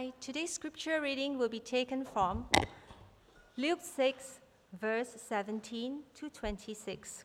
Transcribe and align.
Hi, 0.00 0.14
today's 0.18 0.50
scripture 0.50 0.98
reading 1.02 1.36
will 1.36 1.50
be 1.50 1.60
taken 1.60 2.06
from 2.06 2.46
Luke 3.58 3.80
6, 3.82 4.40
verse 4.80 5.14
17 5.28 6.04
to 6.14 6.30
26. 6.30 7.24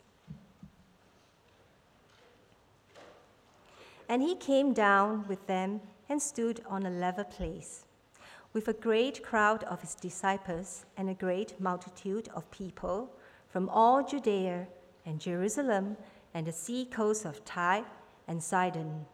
And 4.10 4.22
he 4.22 4.35
came 4.35 4.74
down 4.74 5.26
with 5.29 5.47
them 5.47 5.79
and 6.10 6.22
stood 6.22 6.63
on 6.67 6.85
a 6.85 6.90
level 6.90 7.24
place, 7.24 7.85
with 8.51 8.67
a 8.67 8.74
great 8.74 9.23
crowd 9.23 9.63
of 9.63 9.79
his 9.79 9.96
disciples 9.96 10.85
and 10.97 11.10
a 11.10 11.13
great 11.13 11.57
multitude 11.62 12.28
of 12.35 12.51
people 12.51 13.10
from 13.47 13.69
all 13.69 14.05
Judea 14.05 14.67
and 15.05 15.21
Jerusalem 15.21 15.96
and 16.34 16.45
the 16.45 16.52
sea 16.52 16.84
coast 16.84 17.23
of 17.23 17.45
Tyre 17.45 17.85
and 18.27 18.44
Sidon, 18.44 19.05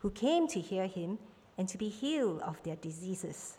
who 0.00 0.10
came 0.10 0.46
to 0.48 0.60
hear 0.60 0.86
him 0.86 1.18
and 1.58 1.68
to 1.68 1.78
be 1.78 1.88
healed 1.88 2.40
of 2.42 2.62
their 2.62 2.76
diseases. 2.76 3.58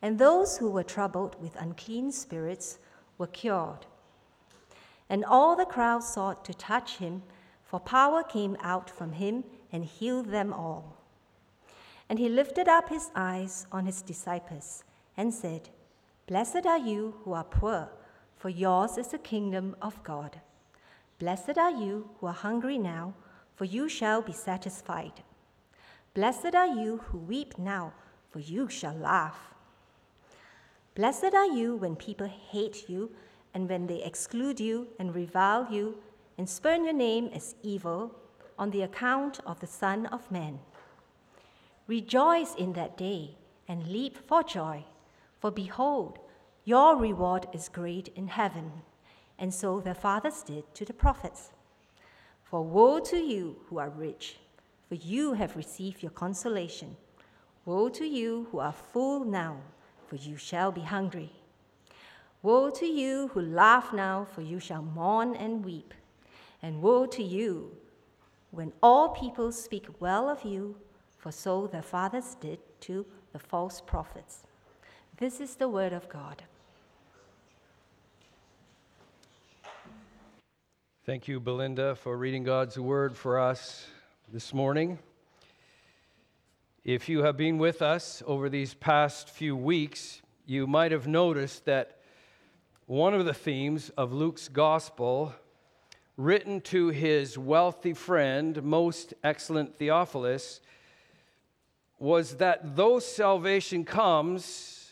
And 0.00 0.18
those 0.18 0.58
who 0.58 0.70
were 0.70 0.84
troubled 0.84 1.40
with 1.40 1.56
unclean 1.56 2.12
spirits 2.12 2.78
were 3.16 3.26
cured. 3.26 3.86
And 5.08 5.24
all 5.24 5.56
the 5.56 5.64
crowd 5.64 6.04
sought 6.04 6.44
to 6.44 6.54
touch 6.54 6.96
him, 6.98 7.22
for 7.64 7.80
power 7.80 8.22
came 8.22 8.56
out 8.60 8.90
from 8.90 9.12
him 9.12 9.44
and 9.72 9.84
healed 9.84 10.30
them 10.30 10.52
all. 10.52 10.96
And 12.08 12.18
he 12.18 12.28
lifted 12.28 12.68
up 12.68 12.88
his 12.88 13.10
eyes 13.14 13.66
on 13.70 13.86
his 13.86 14.02
disciples 14.02 14.84
and 15.16 15.34
said, 15.34 15.68
Blessed 16.26 16.66
are 16.66 16.78
you 16.78 17.14
who 17.22 17.32
are 17.32 17.44
poor, 17.44 17.90
for 18.36 18.48
yours 18.48 18.96
is 18.96 19.08
the 19.08 19.18
kingdom 19.18 19.76
of 19.82 20.02
God. 20.02 20.40
Blessed 21.18 21.58
are 21.58 21.70
you 21.70 22.10
who 22.20 22.28
are 22.28 22.32
hungry 22.32 22.78
now, 22.78 23.14
for 23.56 23.64
you 23.64 23.88
shall 23.88 24.22
be 24.22 24.32
satisfied. 24.32 25.24
Blessed 26.18 26.56
are 26.56 26.66
you 26.66 26.96
who 26.96 27.18
weep 27.18 27.56
now, 27.58 27.92
for 28.28 28.40
you 28.40 28.68
shall 28.68 28.96
laugh. 28.96 29.54
Blessed 30.96 31.32
are 31.32 31.46
you 31.46 31.76
when 31.76 31.94
people 31.94 32.26
hate 32.26 32.88
you, 32.88 33.12
and 33.54 33.68
when 33.68 33.86
they 33.86 34.02
exclude 34.02 34.58
you 34.58 34.88
and 34.98 35.14
revile 35.14 35.68
you, 35.70 35.98
and 36.36 36.48
spurn 36.48 36.82
your 36.82 36.92
name 36.92 37.30
as 37.32 37.54
evil 37.62 38.16
on 38.58 38.72
the 38.72 38.82
account 38.82 39.38
of 39.46 39.60
the 39.60 39.68
Son 39.68 40.06
of 40.06 40.28
Man. 40.28 40.58
Rejoice 41.86 42.52
in 42.56 42.72
that 42.72 42.96
day 42.96 43.36
and 43.68 43.86
leap 43.86 44.18
for 44.26 44.42
joy, 44.42 44.84
for 45.38 45.52
behold, 45.52 46.18
your 46.64 46.96
reward 46.96 47.46
is 47.52 47.68
great 47.68 48.08
in 48.16 48.26
heaven. 48.26 48.72
And 49.38 49.54
so 49.54 49.78
their 49.78 49.94
fathers 49.94 50.42
did 50.42 50.64
to 50.74 50.84
the 50.84 50.92
prophets. 50.92 51.52
For 52.42 52.64
woe 52.64 52.98
to 52.98 53.18
you 53.18 53.60
who 53.68 53.78
are 53.78 53.88
rich, 53.88 54.38
for 54.88 54.94
you 54.94 55.34
have 55.34 55.56
received 55.56 56.02
your 56.02 56.10
consolation. 56.12 56.96
Woe 57.66 57.90
to 57.90 58.06
you 58.06 58.48
who 58.50 58.58
are 58.58 58.72
full 58.72 59.24
now, 59.24 59.58
for 60.06 60.16
you 60.16 60.36
shall 60.36 60.72
be 60.72 60.80
hungry. 60.80 61.30
Woe 62.42 62.70
to 62.70 62.86
you 62.86 63.28
who 63.34 63.42
laugh 63.42 63.92
now, 63.92 64.24
for 64.24 64.40
you 64.40 64.58
shall 64.58 64.82
mourn 64.82 65.36
and 65.36 65.64
weep. 65.64 65.92
And 66.62 66.80
woe 66.80 67.04
to 67.06 67.22
you 67.22 67.76
when 68.50 68.72
all 68.82 69.10
people 69.10 69.52
speak 69.52 69.86
well 70.00 70.30
of 70.30 70.42
you, 70.42 70.76
for 71.18 71.30
so 71.30 71.66
their 71.66 71.82
fathers 71.82 72.36
did 72.40 72.58
to 72.80 73.04
the 73.32 73.38
false 73.38 73.82
prophets. 73.82 74.44
This 75.18 75.40
is 75.40 75.56
the 75.56 75.68
word 75.68 75.92
of 75.92 76.08
God. 76.08 76.44
Thank 81.04 81.28
you, 81.28 81.40
Belinda, 81.40 81.96
for 81.96 82.16
reading 82.16 82.44
God's 82.44 82.78
word 82.78 83.16
for 83.16 83.38
us 83.38 83.88
this 84.30 84.52
morning. 84.52 84.98
If 86.84 87.08
you 87.08 87.22
have 87.22 87.38
been 87.38 87.56
with 87.56 87.80
us 87.80 88.22
over 88.26 88.50
these 88.50 88.74
past 88.74 89.30
few 89.30 89.56
weeks, 89.56 90.20
you 90.44 90.66
might 90.66 90.92
have 90.92 91.06
noticed 91.06 91.64
that 91.64 91.96
one 92.84 93.14
of 93.14 93.24
the 93.24 93.32
themes 93.32 93.90
of 93.96 94.12
Luke's 94.12 94.48
gospel 94.48 95.34
written 96.18 96.60
to 96.62 96.88
his 96.88 97.38
wealthy 97.38 97.94
friend, 97.94 98.62
most 98.62 99.14
excellent 99.24 99.78
Theophilus, 99.78 100.60
was 101.98 102.36
that 102.36 102.76
though 102.76 102.98
salvation 102.98 103.82
comes 103.82 104.90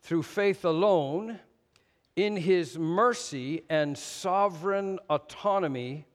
through 0.00 0.22
faith 0.22 0.64
alone, 0.64 1.40
in 2.16 2.36
his 2.36 2.78
mercy 2.78 3.64
and 3.68 3.98
sovereign 3.98 4.98
autonomy, 5.10 6.06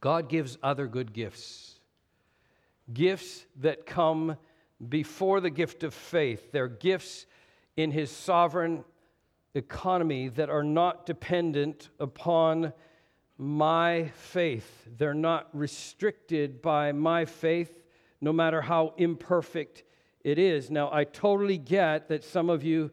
God 0.00 0.28
gives 0.28 0.58
other 0.62 0.86
good 0.86 1.12
gifts. 1.12 1.78
Gifts 2.92 3.44
that 3.60 3.86
come 3.86 4.36
before 4.88 5.40
the 5.40 5.50
gift 5.50 5.82
of 5.82 5.92
faith. 5.92 6.52
They're 6.52 6.68
gifts 6.68 7.26
in 7.76 7.90
his 7.90 8.10
sovereign 8.10 8.84
economy 9.54 10.28
that 10.28 10.48
are 10.48 10.62
not 10.64 11.06
dependent 11.06 11.90
upon 11.98 12.72
my 13.36 14.10
faith. 14.14 14.86
They're 14.98 15.14
not 15.14 15.48
restricted 15.52 16.62
by 16.62 16.92
my 16.92 17.24
faith, 17.24 17.82
no 18.20 18.32
matter 18.32 18.60
how 18.60 18.94
imperfect 18.96 19.82
it 20.22 20.38
is. 20.38 20.70
Now, 20.70 20.90
I 20.92 21.04
totally 21.04 21.58
get 21.58 22.08
that 22.08 22.24
some 22.24 22.50
of 22.50 22.62
you 22.62 22.90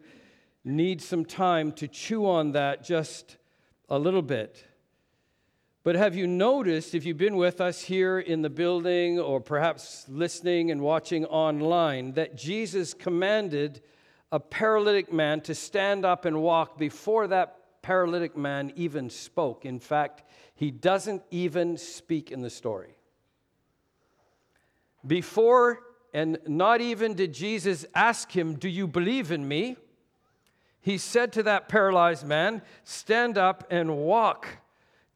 need 0.63 1.01
some 1.01 1.25
time 1.25 1.71
to 1.73 1.87
chew 1.87 2.25
on 2.25 2.51
that 2.53 2.83
just 2.83 3.37
a 3.89 3.97
little 3.97 4.21
bit. 4.21 4.63
But 5.87 5.95
have 5.95 6.17
you 6.17 6.27
noticed, 6.27 6.93
if 6.95 7.05
you've 7.05 7.15
been 7.15 7.37
with 7.37 7.61
us 7.61 7.79
here 7.79 8.19
in 8.19 8.41
the 8.41 8.49
building 8.49 9.21
or 9.21 9.39
perhaps 9.39 10.05
listening 10.09 10.69
and 10.69 10.81
watching 10.81 11.23
online, 11.23 12.11
that 12.15 12.35
Jesus 12.35 12.93
commanded 12.93 13.81
a 14.29 14.37
paralytic 14.37 15.13
man 15.13 15.39
to 15.43 15.55
stand 15.55 16.03
up 16.03 16.25
and 16.25 16.41
walk 16.41 16.77
before 16.77 17.27
that 17.27 17.81
paralytic 17.81 18.35
man 18.35 18.73
even 18.75 19.09
spoke. 19.09 19.65
In 19.65 19.79
fact, 19.79 20.23
he 20.55 20.71
doesn't 20.71 21.21
even 21.31 21.77
speak 21.77 22.33
in 22.33 22.41
the 22.41 22.49
story. 22.49 22.97
Before, 25.05 25.79
and 26.13 26.37
not 26.45 26.81
even 26.81 27.13
did 27.13 27.33
Jesus 27.33 27.85
ask 27.95 28.29
him, 28.29 28.55
Do 28.55 28.67
you 28.67 28.89
believe 28.89 29.31
in 29.31 29.47
me? 29.47 29.77
He 30.81 30.97
said 30.97 31.31
to 31.31 31.43
that 31.43 31.69
paralyzed 31.69 32.27
man, 32.27 32.61
Stand 32.83 33.37
up 33.37 33.65
and 33.71 33.95
walk. 33.95 34.49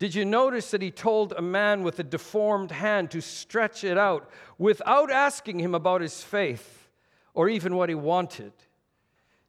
Did 0.02 0.16
you 0.16 0.26
notice 0.26 0.72
that 0.72 0.82
he 0.82 0.90
told 0.90 1.32
a 1.32 1.44
man 1.44 1.84
with 1.84 2.00
a 2.00 2.04
deformed 2.04 2.72
hand 2.72 3.12
to 3.12 3.22
stretch 3.22 3.84
it 3.84 4.00
out 4.00 4.32
without 4.58 5.12
asking 5.12 5.60
him 5.60 5.76
about 5.76 6.02
his 6.02 6.24
faith 6.24 6.90
or 7.36 7.48
even 7.48 7.76
what 7.76 7.88
he 7.88 7.94
wanted? 7.94 8.52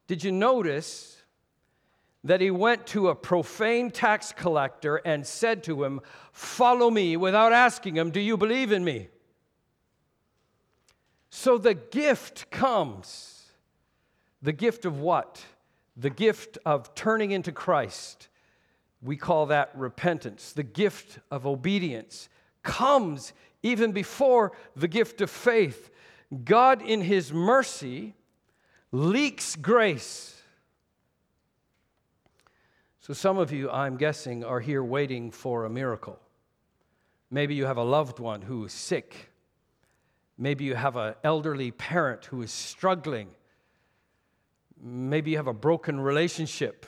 Did 0.06 0.22
you 0.22 0.30
notice 0.30 1.22
that 2.22 2.42
he 2.42 2.50
went 2.50 2.86
to 2.88 3.08
a 3.08 3.14
profane 3.14 3.90
tax 3.90 4.30
collector 4.30 4.96
and 4.96 5.26
said 5.26 5.64
to 5.64 5.84
him, 5.84 6.02
Follow 6.32 6.90
me, 6.90 7.16
without 7.16 7.54
asking 7.54 7.96
him, 7.96 8.10
Do 8.10 8.20
you 8.20 8.36
believe 8.36 8.72
in 8.72 8.84
me? 8.84 9.08
So 11.30 11.56
the 11.56 11.72
gift 11.72 12.50
comes. 12.50 13.46
The 14.42 14.52
gift 14.52 14.84
of 14.84 15.00
what? 15.00 15.42
The 15.96 16.10
gift 16.10 16.58
of 16.66 16.94
turning 16.94 17.30
into 17.30 17.52
Christ. 17.52 18.28
We 19.02 19.16
call 19.16 19.46
that 19.46 19.70
repentance. 19.74 20.52
The 20.52 20.62
gift 20.62 21.18
of 21.30 21.46
obedience 21.46 22.28
comes 22.62 23.32
even 23.62 23.92
before 23.92 24.52
the 24.76 24.88
gift 24.88 25.20
of 25.20 25.30
faith. 25.30 25.90
God, 26.44 26.82
in 26.82 27.00
His 27.00 27.32
mercy, 27.32 28.14
leaks 28.92 29.56
grace 29.56 30.42
so, 33.02 33.12
some 33.12 33.36
of 33.36 33.50
you, 33.50 33.68
I'm 33.68 33.96
guessing, 33.96 34.44
are 34.44 34.60
here 34.60 34.84
waiting 34.84 35.32
for 35.32 35.64
a 35.64 35.70
miracle. 35.70 36.20
Maybe 37.32 37.56
you 37.56 37.66
have 37.66 37.76
a 37.76 37.82
loved 37.82 38.20
one 38.20 38.42
who 38.42 38.64
is 38.64 38.72
sick. 38.72 39.32
Maybe 40.38 40.64
you 40.64 40.76
have 40.76 40.94
an 40.94 41.14
elderly 41.24 41.72
parent 41.72 42.26
who 42.26 42.42
is 42.42 42.52
struggling. 42.52 43.30
Maybe 44.80 45.32
you 45.32 45.36
have 45.36 45.48
a 45.48 45.52
broken 45.52 45.98
relationship. 45.98 46.86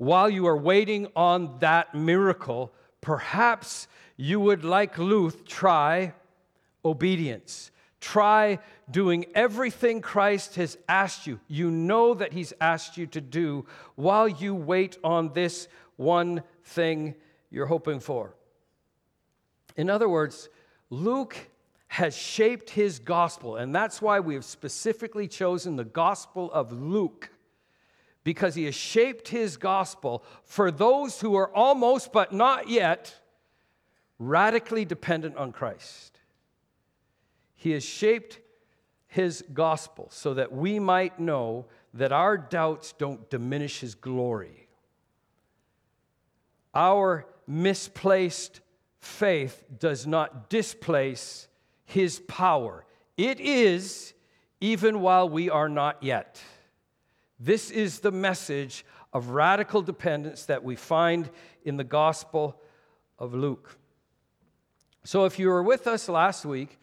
While 0.00 0.30
you 0.30 0.46
are 0.46 0.56
waiting 0.56 1.08
on 1.14 1.58
that 1.58 1.94
miracle, 1.94 2.72
perhaps 3.02 3.86
you 4.16 4.40
would, 4.40 4.64
like 4.64 4.96
Luke, 4.96 5.44
try 5.46 6.14
obedience. 6.82 7.70
Try 8.00 8.60
doing 8.90 9.26
everything 9.34 10.00
Christ 10.00 10.54
has 10.54 10.78
asked 10.88 11.26
you. 11.26 11.38
You 11.48 11.70
know 11.70 12.14
that 12.14 12.32
He's 12.32 12.54
asked 12.62 12.96
you 12.96 13.08
to 13.08 13.20
do 13.20 13.66
while 13.94 14.26
you 14.26 14.54
wait 14.54 14.96
on 15.04 15.34
this 15.34 15.68
one 15.96 16.44
thing 16.64 17.14
you're 17.50 17.66
hoping 17.66 18.00
for. 18.00 18.34
In 19.76 19.90
other 19.90 20.08
words, 20.08 20.48
Luke 20.88 21.36
has 21.88 22.16
shaped 22.16 22.70
his 22.70 23.00
gospel, 23.00 23.56
and 23.56 23.74
that's 23.74 24.00
why 24.00 24.20
we 24.20 24.32
have 24.32 24.46
specifically 24.46 25.28
chosen 25.28 25.76
the 25.76 25.84
gospel 25.84 26.50
of 26.52 26.72
Luke, 26.72 27.28
because 28.24 28.54
he 28.54 28.64
has 28.64 28.74
shaped 28.74 29.28
his 29.28 29.56
gospel 29.56 30.22
for 30.44 30.70
those 30.70 31.20
who 31.20 31.34
are 31.34 31.54
almost 31.54 32.12
but 32.12 32.32
not 32.32 32.68
yet 32.68 33.14
radically 34.18 34.84
dependent 34.84 35.36
on 35.36 35.52
Christ. 35.52 36.18
He 37.54 37.72
has 37.72 37.84
shaped 37.84 38.40
his 39.06 39.42
gospel 39.52 40.08
so 40.10 40.34
that 40.34 40.52
we 40.52 40.78
might 40.78 41.18
know 41.18 41.66
that 41.94 42.12
our 42.12 42.38
doubts 42.38 42.92
don't 42.92 43.28
diminish 43.30 43.80
his 43.80 43.94
glory. 43.94 44.68
Our 46.74 47.26
misplaced 47.46 48.60
faith 49.00 49.64
does 49.78 50.06
not 50.06 50.48
displace 50.48 51.48
his 51.84 52.20
power. 52.20 52.84
It 53.16 53.40
is 53.40 54.14
even 54.60 55.00
while 55.00 55.28
we 55.28 55.50
are 55.50 55.68
not 55.68 56.02
yet. 56.02 56.40
This 57.42 57.70
is 57.70 58.00
the 58.00 58.12
message 58.12 58.84
of 59.14 59.30
radical 59.30 59.80
dependence 59.80 60.44
that 60.44 60.62
we 60.62 60.76
find 60.76 61.30
in 61.64 61.78
the 61.78 61.84
Gospel 61.84 62.60
of 63.18 63.32
Luke. 63.32 63.78
So, 65.04 65.24
if 65.24 65.38
you 65.38 65.48
were 65.48 65.62
with 65.62 65.86
us 65.86 66.10
last 66.10 66.44
week, 66.44 66.78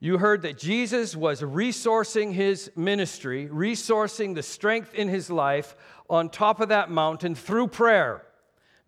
you 0.00 0.18
heard 0.18 0.42
that 0.42 0.58
Jesus 0.58 1.14
was 1.14 1.40
resourcing 1.40 2.32
his 2.32 2.68
ministry, 2.74 3.48
resourcing 3.48 4.34
the 4.34 4.42
strength 4.42 4.92
in 4.92 5.08
his 5.08 5.30
life 5.30 5.76
on 6.10 6.30
top 6.30 6.58
of 6.58 6.70
that 6.70 6.90
mountain 6.90 7.36
through 7.36 7.68
prayer. 7.68 8.26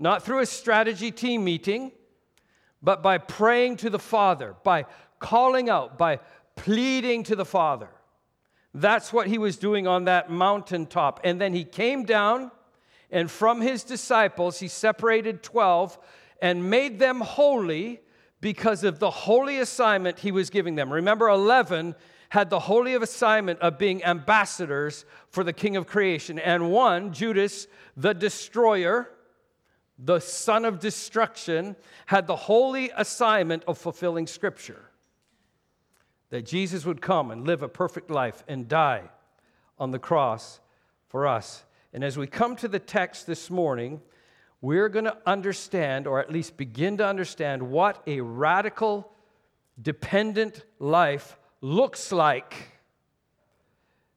Not 0.00 0.24
through 0.24 0.40
a 0.40 0.46
strategy 0.46 1.12
team 1.12 1.44
meeting, 1.44 1.92
but 2.82 3.04
by 3.04 3.18
praying 3.18 3.76
to 3.78 3.88
the 3.88 4.00
Father, 4.00 4.56
by 4.64 4.86
calling 5.20 5.70
out, 5.70 5.96
by 5.96 6.18
pleading 6.56 7.22
to 7.22 7.36
the 7.36 7.44
Father. 7.44 7.88
That's 8.76 9.10
what 9.10 9.26
he 9.26 9.38
was 9.38 9.56
doing 9.56 9.86
on 9.86 10.04
that 10.04 10.30
mountaintop. 10.30 11.20
And 11.24 11.40
then 11.40 11.54
he 11.54 11.64
came 11.64 12.04
down, 12.04 12.50
and 13.10 13.30
from 13.30 13.62
his 13.62 13.82
disciples, 13.82 14.58
he 14.58 14.68
separated 14.68 15.42
12 15.42 15.98
and 16.42 16.68
made 16.68 16.98
them 16.98 17.22
holy 17.22 18.00
because 18.42 18.84
of 18.84 18.98
the 18.98 19.10
holy 19.10 19.60
assignment 19.60 20.18
he 20.18 20.30
was 20.30 20.50
giving 20.50 20.74
them. 20.74 20.92
Remember, 20.92 21.26
11 21.26 21.94
had 22.28 22.50
the 22.50 22.58
holy 22.58 22.94
assignment 22.94 23.58
of 23.60 23.78
being 23.78 24.04
ambassadors 24.04 25.06
for 25.30 25.42
the 25.42 25.54
king 25.54 25.76
of 25.76 25.86
creation, 25.86 26.38
and 26.38 26.70
one, 26.70 27.14
Judas 27.14 27.68
the 27.96 28.12
destroyer, 28.12 29.08
the 29.98 30.20
son 30.20 30.66
of 30.66 30.80
destruction, 30.80 31.76
had 32.04 32.26
the 32.26 32.36
holy 32.36 32.90
assignment 32.94 33.64
of 33.66 33.78
fulfilling 33.78 34.26
scripture. 34.26 34.85
That 36.30 36.44
Jesus 36.44 36.84
would 36.84 37.00
come 37.00 37.30
and 37.30 37.46
live 37.46 37.62
a 37.62 37.68
perfect 37.68 38.10
life 38.10 38.42
and 38.48 38.68
die 38.68 39.10
on 39.78 39.90
the 39.90 39.98
cross 39.98 40.60
for 41.08 41.26
us. 41.26 41.64
And 41.92 42.02
as 42.02 42.18
we 42.18 42.26
come 42.26 42.56
to 42.56 42.68
the 42.68 42.78
text 42.78 43.26
this 43.26 43.48
morning, 43.48 44.00
we're 44.60 44.88
going 44.88 45.04
to 45.04 45.16
understand, 45.24 46.06
or 46.06 46.18
at 46.18 46.32
least 46.32 46.56
begin 46.56 46.96
to 46.96 47.06
understand, 47.06 47.70
what 47.70 48.02
a 48.06 48.20
radical, 48.20 49.12
dependent 49.80 50.64
life 50.78 51.38
looks 51.60 52.10
like 52.10 52.54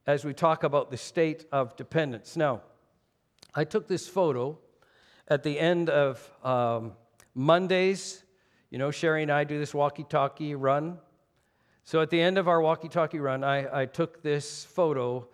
as 0.07 0.25
we 0.25 0.33
talk 0.33 0.63
about 0.63 0.89
the 0.89 0.97
state 0.97 1.45
of 1.51 1.75
dependence. 1.75 2.35
Now, 2.35 2.61
I 3.53 3.63
took 3.63 3.87
this 3.87 4.07
photo 4.07 4.57
at 5.27 5.43
the 5.43 5.59
end 5.59 5.89
of 5.89 6.31
um, 6.43 6.93
Mondays. 7.35 8.23
You 8.71 8.79
know, 8.79 8.91
Sherry 8.91 9.21
and 9.21 9.31
I 9.31 9.43
do 9.43 9.59
this 9.59 9.73
walkie 9.73 10.05
talkie 10.05 10.55
run. 10.55 10.97
So 11.89 12.01
at 12.01 12.11
the 12.11 12.21
end 12.21 12.37
of 12.37 12.47
our 12.47 12.61
walkie 12.61 12.87
talkie 12.87 13.17
run, 13.17 13.43
I, 13.43 13.81
I 13.81 13.85
took 13.87 14.21
this 14.21 14.63
photo 14.63 15.27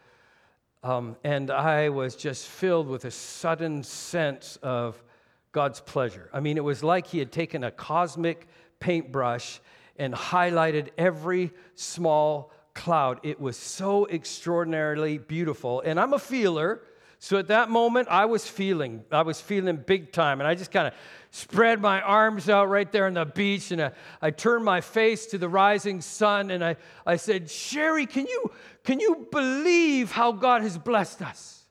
um, 0.83 1.17
and 1.21 1.51
I 1.51 1.89
was 1.89 2.15
just 2.15 2.47
filled 2.47 2.87
with 2.87 3.03
a 3.03 3.11
sudden 3.11 3.83
sense 3.83 4.57
of 4.63 5.03
God's 5.51 5.81
pleasure. 5.81 6.29
I 6.31 6.39
mean, 6.39 6.55
it 6.55 6.63
was 6.63 6.81
like 6.81 7.07
He 7.07 7.19
had 7.19 7.33
taken 7.33 7.65
a 7.65 7.71
cosmic 7.71 8.47
paintbrush 8.79 9.59
and 9.97 10.13
highlighted 10.13 10.91
every 10.97 11.51
small 11.73 12.53
cloud. 12.73 13.19
It 13.23 13.41
was 13.41 13.57
so 13.57 14.07
extraordinarily 14.07 15.17
beautiful. 15.17 15.81
And 15.81 15.99
I'm 15.99 16.13
a 16.13 16.19
feeler. 16.19 16.83
So 17.25 17.39
at 17.39 17.47
that 17.47 17.71
moment, 17.71 18.07
I 18.07 18.25
was 18.25 18.47
feeling, 18.47 19.03
I 19.11 19.23
was 19.23 19.41
feeling 19.41 19.77
big 19.77 20.11
time. 20.11 20.39
And 20.39 20.47
I 20.47 20.53
just 20.53 20.71
kind 20.71 20.85
of 20.85 20.93
spread 21.31 21.81
my 21.81 21.99
arms 21.99 22.49
out 22.49 22.69
right 22.69 22.91
there 22.91 23.07
on 23.07 23.15
the 23.15 23.25
beach 23.25 23.71
and 23.71 23.81
I, 23.81 23.93
I 24.21 24.29
turned 24.29 24.63
my 24.63 24.79
face 24.79 25.25
to 25.27 25.39
the 25.39 25.49
rising 25.49 26.01
sun 26.01 26.51
and 26.51 26.63
I, 26.63 26.75
I 27.03 27.15
said, 27.15 27.49
Sherry, 27.49 28.05
can 28.05 28.27
you, 28.27 28.51
can 28.83 28.99
you 28.99 29.27
believe 29.31 30.11
how 30.11 30.33
God 30.33 30.61
has 30.61 30.77
blessed 30.77 31.23
us? 31.23 31.63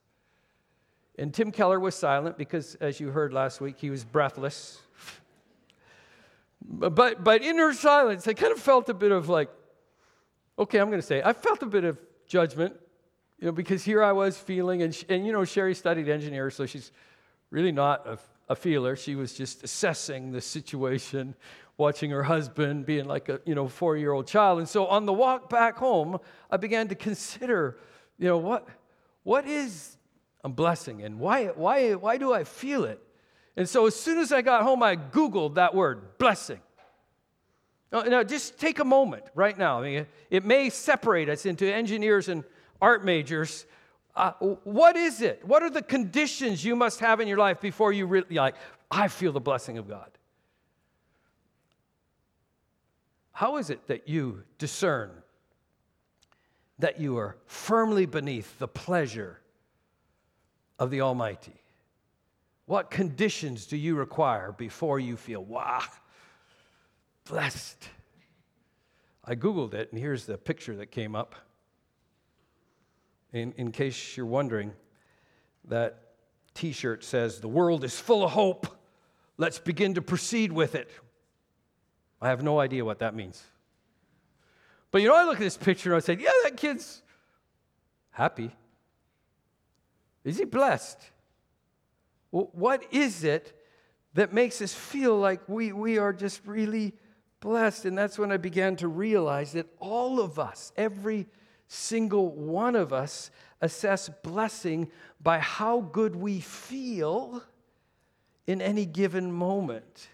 And 1.17 1.33
Tim 1.33 1.53
Keller 1.53 1.79
was 1.79 1.95
silent 1.95 2.37
because, 2.37 2.75
as 2.81 2.99
you 2.99 3.11
heard 3.11 3.31
last 3.31 3.61
week, 3.61 3.77
he 3.79 3.89
was 3.89 4.03
breathless. 4.03 4.81
But, 6.67 7.23
but 7.23 7.41
in 7.41 7.57
her 7.59 7.71
silence, 7.71 8.27
I 8.27 8.33
kind 8.33 8.51
of 8.51 8.59
felt 8.59 8.89
a 8.89 8.93
bit 8.93 9.13
of 9.13 9.29
like, 9.29 9.47
okay, 10.59 10.79
I'm 10.79 10.89
going 10.89 10.99
to 10.99 11.07
say. 11.07 11.21
I 11.23 11.31
felt 11.31 11.63
a 11.63 11.65
bit 11.65 11.85
of 11.85 11.97
judgment 12.27 12.75
you 13.39 13.45
know, 13.45 13.51
because 13.51 13.83
here 13.83 14.03
I 14.03 14.11
was 14.11 14.37
feeling, 14.37 14.81
and, 14.81 15.05
and 15.09 15.25
you 15.25 15.33
know, 15.33 15.43
Sherry 15.43 15.75
studied 15.75 16.07
engineer, 16.07 16.49
so 16.49 16.65
she's 16.65 16.91
really 17.49 17.71
not 17.71 18.07
a, 18.07 18.17
a 18.49 18.55
feeler. 18.55 18.95
She 18.95 19.15
was 19.15 19.33
just 19.33 19.63
assessing 19.63 20.31
the 20.31 20.41
situation, 20.41 21.35
watching 21.77 22.11
her 22.11 22.23
husband 22.23 22.85
being 22.85 23.05
like 23.05 23.27
a, 23.27 23.41
you 23.45 23.53
know, 23.53 23.67
four-year-old 23.67 24.27
child. 24.27 24.59
And 24.59 24.69
so 24.69 24.87
on 24.87 25.05
the 25.05 25.13
walk 25.13 25.49
back 25.49 25.75
home, 25.75 26.17
I 26.49 26.57
began 26.57 26.87
to 26.87 26.95
consider, 26.95 27.77
you 28.17 28.27
know, 28.27 28.37
what, 28.37 28.67
what 29.23 29.45
is 29.45 29.97
a 30.43 30.49
blessing 30.49 31.03
and 31.03 31.19
why, 31.19 31.47
why, 31.47 31.93
why 31.93 32.17
do 32.17 32.31
I 32.31 32.45
feel 32.45 32.85
it? 32.85 33.01
And 33.57 33.67
so 33.67 33.87
as 33.87 33.95
soon 33.95 34.19
as 34.19 34.31
I 34.31 34.41
got 34.41 34.63
home, 34.63 34.83
I 34.83 34.95
Googled 34.95 35.55
that 35.55 35.75
word, 35.75 36.17
blessing. 36.17 36.59
Now, 37.91 38.03
now 38.03 38.23
just 38.23 38.57
take 38.57 38.79
a 38.79 38.85
moment 38.85 39.23
right 39.33 39.57
now. 39.57 39.79
I 39.79 39.83
mean, 39.83 40.07
it 40.29 40.45
may 40.45 40.69
separate 40.69 41.29
us 41.29 41.45
into 41.45 41.65
engineers 41.65 42.29
and 42.29 42.43
art 42.81 43.03
majors, 43.03 43.65
uh, 44.15 44.31
what 44.63 44.95
is 44.95 45.21
it? 45.21 45.45
What 45.45 45.63
are 45.63 45.69
the 45.69 45.81
conditions 45.81 46.63
you 46.63 46.75
must 46.75 46.99
have 46.99 47.19
in 47.19 47.27
your 47.27 47.37
life 47.37 47.59
before 47.59 47.91
you 47.91 48.05
really 48.05 48.35
like, 48.35 48.55
I 48.89 49.07
feel 49.07 49.31
the 49.31 49.41
blessing 49.41 49.77
of 49.77 49.87
God? 49.87 50.09
How 53.31 53.57
is 53.57 53.69
it 53.69 53.87
that 53.87 54.07
you 54.07 54.43
discern 54.57 55.11
that 56.79 56.99
you 56.99 57.17
are 57.17 57.35
firmly 57.45 58.05
beneath 58.05 58.57
the 58.59 58.67
pleasure 58.67 59.41
of 60.79 60.89
the 60.89 61.01
Almighty? 61.01 61.61
What 62.65 62.89
conditions 62.89 63.65
do 63.65 63.77
you 63.77 63.95
require 63.95 64.53
before 64.53 64.99
you 64.99 65.17
feel, 65.17 65.43
wow, 65.43 65.83
blessed? 67.25 67.89
I 69.23 69.35
Googled 69.35 69.73
it, 69.73 69.91
and 69.91 69.99
here's 69.99 70.25
the 70.25 70.37
picture 70.37 70.75
that 70.77 70.91
came 70.91 71.15
up 71.15 71.35
in, 73.35 73.53
in 73.57 73.71
case 73.71 74.15
you're 74.15 74.25
wondering, 74.25 74.71
that 75.65 75.99
t 76.53 76.71
shirt 76.71 77.03
says, 77.03 77.41
The 77.41 77.47
world 77.47 77.83
is 77.83 77.99
full 77.99 78.23
of 78.23 78.31
hope. 78.31 78.67
Let's 79.37 79.59
begin 79.59 79.95
to 79.95 80.01
proceed 80.01 80.51
with 80.53 80.75
it. 80.75 80.89
I 82.21 82.29
have 82.29 82.41
no 82.41 82.59
idea 82.59 82.85
what 82.85 82.99
that 82.99 83.13
means. 83.13 83.43
But 84.89 85.01
you 85.01 85.09
know, 85.09 85.15
I 85.15 85.25
look 85.25 85.35
at 85.35 85.41
this 85.41 85.57
picture 85.57 85.93
and 85.93 86.01
I 86.01 86.05
say, 86.05 86.17
Yeah, 86.19 86.31
that 86.43 86.55
kid's 86.55 87.01
happy. 88.11 88.51
Is 90.23 90.37
he 90.37 90.45
blessed? 90.45 90.99
Well, 92.31 92.49
what 92.53 92.85
is 92.91 93.23
it 93.23 93.61
that 94.13 94.33
makes 94.33 94.61
us 94.61 94.73
feel 94.73 95.17
like 95.17 95.47
we, 95.47 95.73
we 95.73 95.97
are 95.97 96.13
just 96.13 96.41
really 96.45 96.93
blessed? 97.41 97.85
And 97.85 97.97
that's 97.97 98.17
when 98.17 98.31
I 98.31 98.37
began 98.37 98.77
to 98.77 98.87
realize 98.87 99.51
that 99.51 99.67
all 99.79 100.21
of 100.21 100.39
us, 100.39 100.71
every 100.77 101.27
single 101.75 102.29
one 102.29 102.75
of 102.75 102.93
us 102.93 103.31
assess 103.61 104.09
blessing 104.23 104.89
by 105.21 105.39
how 105.39 105.81
good 105.81 106.15
we 106.15 106.39
feel 106.39 107.43
in 108.47 108.61
any 108.61 108.85
given 108.85 109.31
moment. 109.31 110.07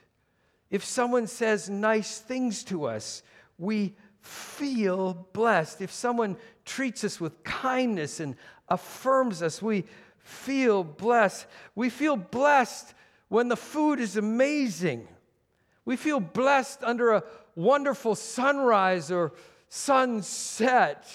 If 0.70 0.86
someone 0.86 1.28
says 1.28 1.70
nice 1.70 2.20
things 2.20 2.64
to 2.66 2.86
us, 2.86 3.24
we 3.58 3.96
feel 4.22 5.28
blessed. 5.34 5.82
If 5.82 5.92
someone 5.92 6.38
treats 6.66 7.04
us 7.04 7.20
with 7.20 7.44
kindness 7.44 8.20
and 8.20 8.36
affirms 8.70 9.42
us, 9.42 9.62
we 9.62 9.86
feel 10.20 10.84
blessed. 10.84 11.46
We 11.76 11.90
feel 11.90 12.16
blessed 12.16 12.94
when 13.28 13.50
the 13.50 13.58
food 13.58 14.00
is 14.00 14.18
amazing. 14.18 15.08
We 15.84 15.98
feel 15.98 16.20
blessed 16.20 16.84
under 16.84 17.12
a 17.12 17.24
wonderful 17.56 18.16
sunrise 18.16 19.12
or 19.12 19.34
sunset. 19.68 21.08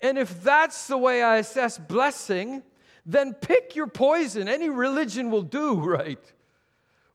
And 0.00 0.18
if 0.18 0.42
that's 0.42 0.86
the 0.86 0.96
way 0.96 1.22
I 1.22 1.36
assess 1.36 1.78
blessing, 1.78 2.62
then 3.04 3.34
pick 3.34 3.76
your 3.76 3.86
poison. 3.86 4.48
Any 4.48 4.70
religion 4.70 5.30
will 5.30 5.42
do, 5.42 5.74
right? 5.80 6.22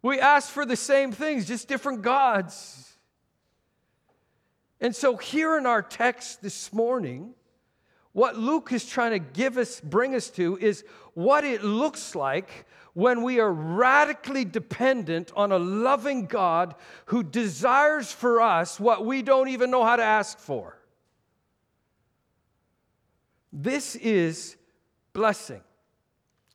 We 0.02 0.20
ask 0.20 0.50
for 0.50 0.66
the 0.66 0.76
same 0.76 1.12
things, 1.12 1.48
just 1.48 1.68
different 1.68 2.02
gods. 2.04 2.94
And 4.80 4.96
so, 4.96 5.16
here 5.16 5.58
in 5.58 5.66
our 5.66 5.82
text 5.82 6.42
this 6.42 6.72
morning, 6.72 7.34
what 8.12 8.38
Luke 8.38 8.72
is 8.72 8.86
trying 8.86 9.12
to 9.12 9.20
give 9.20 9.58
us, 9.58 9.82
bring 9.82 10.14
us 10.14 10.30
to, 10.32 10.58
is 10.58 10.84
what 11.16 11.44
it 11.44 11.64
looks 11.64 12.14
like 12.14 12.66
when 12.94 13.24
we 13.24 13.40
are 13.40 13.52
radically 13.52 14.46
dependent 14.46 15.32
on 15.36 15.52
a 15.52 15.60
loving 15.60 16.26
God 16.26 16.76
who 17.08 17.24
desires 17.24 18.12
for 18.12 18.42
us 18.42 18.80
what 18.80 19.06
we 19.06 19.22
don't 19.22 19.50
even 19.50 19.70
know 19.70 19.84
how 19.84 19.96
to 19.96 20.04
ask 20.04 20.40
for. 20.40 20.78
This 23.58 23.96
is 23.96 24.58
blessing. 25.14 25.62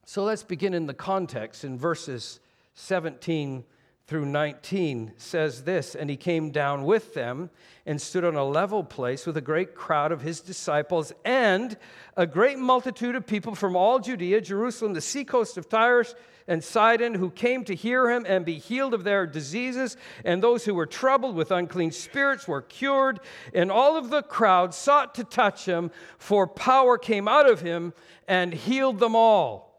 So 0.04 0.22
let's 0.22 0.42
begin 0.42 0.74
in 0.74 0.84
the 0.84 0.92
context 0.92 1.64
in 1.64 1.78
verses 1.78 2.40
17 2.74 3.64
through 4.10 4.26
19 4.26 5.12
says 5.18 5.62
this 5.62 5.94
And 5.94 6.10
he 6.10 6.16
came 6.16 6.50
down 6.50 6.82
with 6.82 7.14
them 7.14 7.48
and 7.86 8.02
stood 8.02 8.24
on 8.24 8.34
a 8.34 8.44
level 8.44 8.82
place 8.82 9.24
with 9.24 9.36
a 9.36 9.40
great 9.40 9.76
crowd 9.76 10.10
of 10.10 10.20
his 10.20 10.40
disciples 10.40 11.12
and 11.24 11.76
a 12.16 12.26
great 12.26 12.58
multitude 12.58 13.14
of 13.14 13.24
people 13.24 13.54
from 13.54 13.76
all 13.76 14.00
Judea, 14.00 14.40
Jerusalem, 14.40 14.94
the 14.94 15.00
seacoast 15.00 15.56
of 15.56 15.68
Tyre 15.68 16.04
and 16.48 16.64
Sidon, 16.64 17.14
who 17.14 17.30
came 17.30 17.62
to 17.66 17.74
hear 17.76 18.10
him 18.10 18.26
and 18.26 18.44
be 18.44 18.58
healed 18.58 18.94
of 18.94 19.04
their 19.04 19.28
diseases. 19.28 19.96
And 20.24 20.42
those 20.42 20.64
who 20.64 20.74
were 20.74 20.86
troubled 20.86 21.36
with 21.36 21.52
unclean 21.52 21.92
spirits 21.92 22.48
were 22.48 22.62
cured. 22.62 23.20
And 23.54 23.70
all 23.70 23.96
of 23.96 24.10
the 24.10 24.24
crowd 24.24 24.74
sought 24.74 25.14
to 25.14 25.24
touch 25.24 25.66
him, 25.66 25.92
for 26.18 26.48
power 26.48 26.98
came 26.98 27.28
out 27.28 27.48
of 27.48 27.60
him 27.60 27.92
and 28.26 28.52
healed 28.52 28.98
them 28.98 29.14
all. 29.14 29.69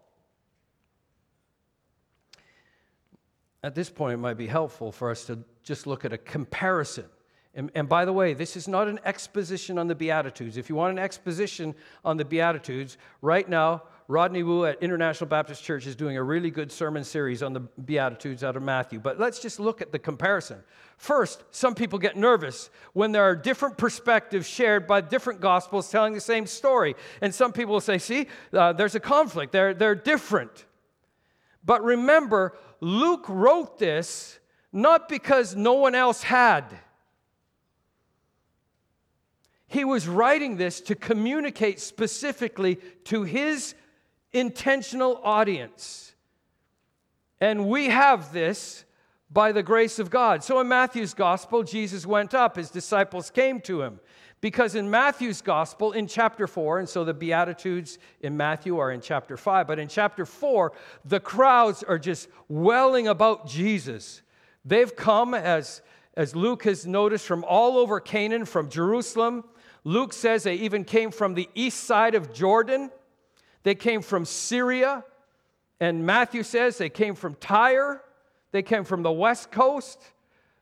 At 3.64 3.76
this 3.76 3.90
point, 3.90 4.16
it 4.16 4.18
might 4.18 4.38
be 4.38 4.48
helpful 4.48 4.92
for 4.92 5.12
us 5.12 5.26
to 5.26 5.40
just 5.64 5.86
look 5.86 6.04
at 6.04 6.14
a 6.14 6.18
comparison. 6.18 7.06
And, 7.54 7.70
and, 7.76 7.90
by 7.90 8.06
the 8.06 8.14
way, 8.14 8.34
this 8.34 8.56
is 8.56 8.68
not 8.68 8.88
an 8.88 9.00
exposition 9.04 9.78
on 9.78 9.88
the 9.88 9.96
Beatitudes. 9.96 10.56
If 10.56 10.70
you 10.70 10.76
want 10.76 10.94
an 10.94 11.00
exposition 11.00 11.76
on 12.06 12.16
the 12.16 12.24
Beatitudes, 12.24 12.98
right 13.22 13.48
now, 13.48 13.84
Rodney 14.08 14.42
Wu 14.42 14.66
at 14.66 14.82
International 14.82 15.28
Baptist 15.28 15.64
Church 15.64 15.86
is 15.86 15.96
doing 15.96 16.18
a 16.18 16.24
really 16.24 16.50
good 16.50 16.72
sermon 16.72 17.04
series 17.04 17.44
on 17.44 17.54
the 17.54 17.60
Beatitudes 17.60 18.44
out 18.44 18.56
of 18.56 18.64
Matthew. 18.64 19.00
But 19.00 19.20
let's 19.20 19.40
just 19.40 19.60
look 19.60 19.82
at 19.82 19.92
the 19.92 20.00
comparison. 20.00 20.64
First, 20.98 21.44
some 21.52 21.76
people 21.76 22.00
get 22.00 22.16
nervous 22.16 22.70
when 22.94 23.12
there 23.12 23.24
are 23.24 23.36
different 23.36 23.78
perspectives 23.78 24.48
shared 24.48 24.88
by 24.88 25.02
different 25.02 25.40
gospels 25.40 25.90
telling 25.90 26.14
the 26.14 26.22
same 26.22 26.46
story. 26.46 26.96
And 27.22 27.34
some 27.36 27.54
people 27.54 27.74
will 27.74 27.82
say, 27.82 27.98
see, 27.98 28.28
uh, 28.54 28.74
there's 28.74 28.96
a 28.96 29.00
conflict, 29.00 29.52
they're, 29.52 29.74
they're 29.74 29.96
different. 29.96 30.66
But 31.64 31.84
remember, 31.84 32.58
Luke 32.82 33.26
wrote 33.30 33.78
this 33.78 34.40
not 34.74 35.08
because 35.08 35.56
no 35.56 35.74
one 35.74 35.96
else 35.96 36.24
had. 36.24 36.66
He 39.68 39.86
was 39.86 40.08
writing 40.08 40.58
this 40.58 40.82
to 40.82 40.96
communicate 40.96 41.80
specifically 41.80 42.76
to 43.06 43.24
his 43.24 43.76
intentional 44.34 45.22
audience. 45.24 46.14
And 47.40 47.70
we 47.70 47.86
have 47.86 48.34
this 48.34 48.84
by 49.32 49.52
the 49.52 49.64
grace 49.64 49.98
of 49.98 50.10
God. 50.10 50.44
So 50.44 50.60
in 50.60 50.68
Matthew's 50.68 51.14
gospel, 51.14 51.64
Jesus 51.64 52.06
went 52.06 52.34
up, 52.34 52.58
his 52.58 52.70
disciples 52.70 53.30
came 53.30 53.62
to 53.62 53.82
him. 53.82 54.00
Because 54.42 54.74
in 54.74 54.90
Matthew's 54.90 55.42
gospel, 55.42 55.92
in 55.92 56.08
chapter 56.08 56.48
4, 56.48 56.80
and 56.80 56.90
so 56.90 57.04
the 57.04 57.14
Beatitudes 57.14 58.00
in 58.22 58.36
Matthew 58.36 58.80
are 58.80 58.92
in 58.92 59.00
chapter 59.00 59.38
5, 59.38 59.68
but 59.68 59.78
in 59.78 59.88
chapter 59.88 60.26
4, 60.26 60.74
the 61.06 61.20
crowds 61.20 61.84
are 61.84 62.00
just 62.00 62.28
welling 62.50 63.08
about 63.08 63.48
Jesus. 63.48 64.24
They've 64.66 64.96
come, 64.96 65.36
as, 65.36 65.84
as 66.18 66.36
Luke 66.36 66.64
has 66.64 66.88
noticed, 66.88 67.28
from 67.28 67.44
all 67.44 67.78
over 67.78 68.00
Canaan, 68.00 68.46
from 68.46 68.70
Jerusalem. 68.70 69.44
Luke 69.84 70.12
says 70.12 70.42
they 70.42 70.56
even 70.56 70.86
came 70.86 71.12
from 71.12 71.36
the 71.36 71.48
east 71.54 71.84
side 71.84 72.16
of 72.16 72.34
Jordan, 72.34 72.90
they 73.64 73.76
came 73.76 74.02
from 74.02 74.26
Syria. 74.26 75.04
And 75.80 76.06
Matthew 76.06 76.44
says 76.44 76.78
they 76.78 76.90
came 76.90 77.16
from 77.16 77.34
Tyre, 77.36 78.04
they 78.52 78.62
came 78.62 78.84
from 78.84 79.02
the 79.02 79.12
west 79.12 79.52
coast, 79.52 80.00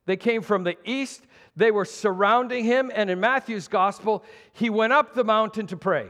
they 0.05 0.15
came 0.15 0.41
from 0.41 0.63
the 0.63 0.77
east. 0.85 1.23
They 1.59 1.71
were 1.71 1.83
surrounding 1.83 2.63
him, 2.63 2.89
and 2.95 3.09
in 3.09 3.19
Matthew's 3.19 3.67
gospel, 3.67 4.23
he 4.53 4.69
went 4.69 4.93
up 4.93 5.13
the 5.13 5.25
mountain 5.25 5.67
to 5.67 5.75
pray. 5.75 6.09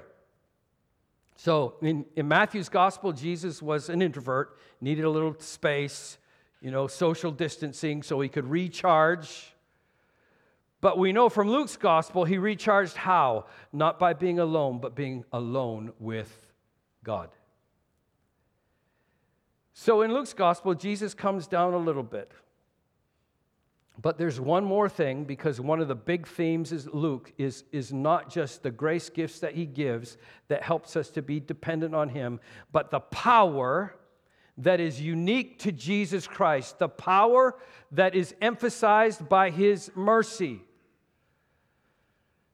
So 1.37 1.73
in, 1.81 2.05
in 2.15 2.27
Matthew's 2.27 2.69
gospel, 2.69 3.13
Jesus 3.13 3.59
was 3.59 3.89
an 3.89 4.03
introvert, 4.03 4.59
needed 4.79 5.05
a 5.05 5.09
little 5.09 5.35
space, 5.39 6.19
you 6.61 6.69
know, 6.69 6.85
social 6.85 7.31
distancing 7.31 8.03
so 8.03 8.21
he 8.21 8.29
could 8.29 8.45
recharge. 8.45 9.55
But 10.81 10.99
we 10.99 11.13
know 11.13 11.29
from 11.29 11.49
Luke's 11.49 11.77
gospel, 11.77 12.25
he 12.25 12.37
recharged 12.37 12.95
how? 12.95 13.45
Not 13.73 13.97
by 13.97 14.13
being 14.13 14.37
alone, 14.37 14.77
but 14.77 14.93
being 14.93 15.25
alone 15.33 15.93
with 15.97 16.45
God. 17.03 17.31
So 19.73 20.03
in 20.03 20.13
Luke's 20.13 20.33
gospel, 20.33 20.75
Jesus 20.75 21.15
comes 21.15 21.47
down 21.47 21.73
a 21.73 21.79
little 21.79 22.03
bit. 22.03 22.31
But 24.01 24.17
there's 24.17 24.39
one 24.39 24.63
more 24.63 24.87
thing 24.87 25.25
because 25.25 25.59
one 25.59 25.81
of 25.81 25.89
the 25.89 25.95
big 25.95 26.25
themes 26.25 26.71
is 26.71 26.87
Luke 26.87 27.33
is, 27.37 27.65
is 27.73 27.91
not 27.91 28.29
just 28.29 28.63
the 28.63 28.71
grace 28.71 29.09
gifts 29.09 29.39
that 29.39 29.55
he 29.55 29.65
gives 29.65 30.17
that 30.47 30.63
helps 30.63 30.95
us 30.95 31.09
to 31.11 31.21
be 31.21 31.41
dependent 31.41 31.93
on 31.93 32.07
him, 32.07 32.39
but 32.71 32.91
the 32.91 33.01
power 33.01 33.95
that 34.57 34.79
is 34.79 35.01
unique 35.01 35.59
to 35.59 35.73
Jesus 35.73 36.27
Christ, 36.27 36.79
the 36.79 36.87
power 36.87 37.55
that 37.91 38.15
is 38.15 38.33
emphasized 38.41 39.27
by 39.27 39.49
his 39.49 39.91
mercy. 39.95 40.61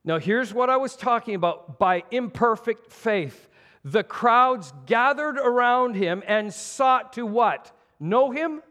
Now, 0.03 0.17
here's 0.17 0.53
what 0.53 0.71
I 0.71 0.77
was 0.77 0.95
talking 0.95 1.35
about 1.35 1.77
by 1.77 2.03
imperfect 2.09 2.91
faith. 2.91 3.49
The 3.83 4.03
crowds 4.03 4.73
gathered 4.87 5.37
around 5.37 5.95
him 5.95 6.23
and 6.25 6.51
sought 6.51 7.13
to 7.13 7.25
what? 7.25 7.71
Know 7.99 8.31
him? 8.31 8.63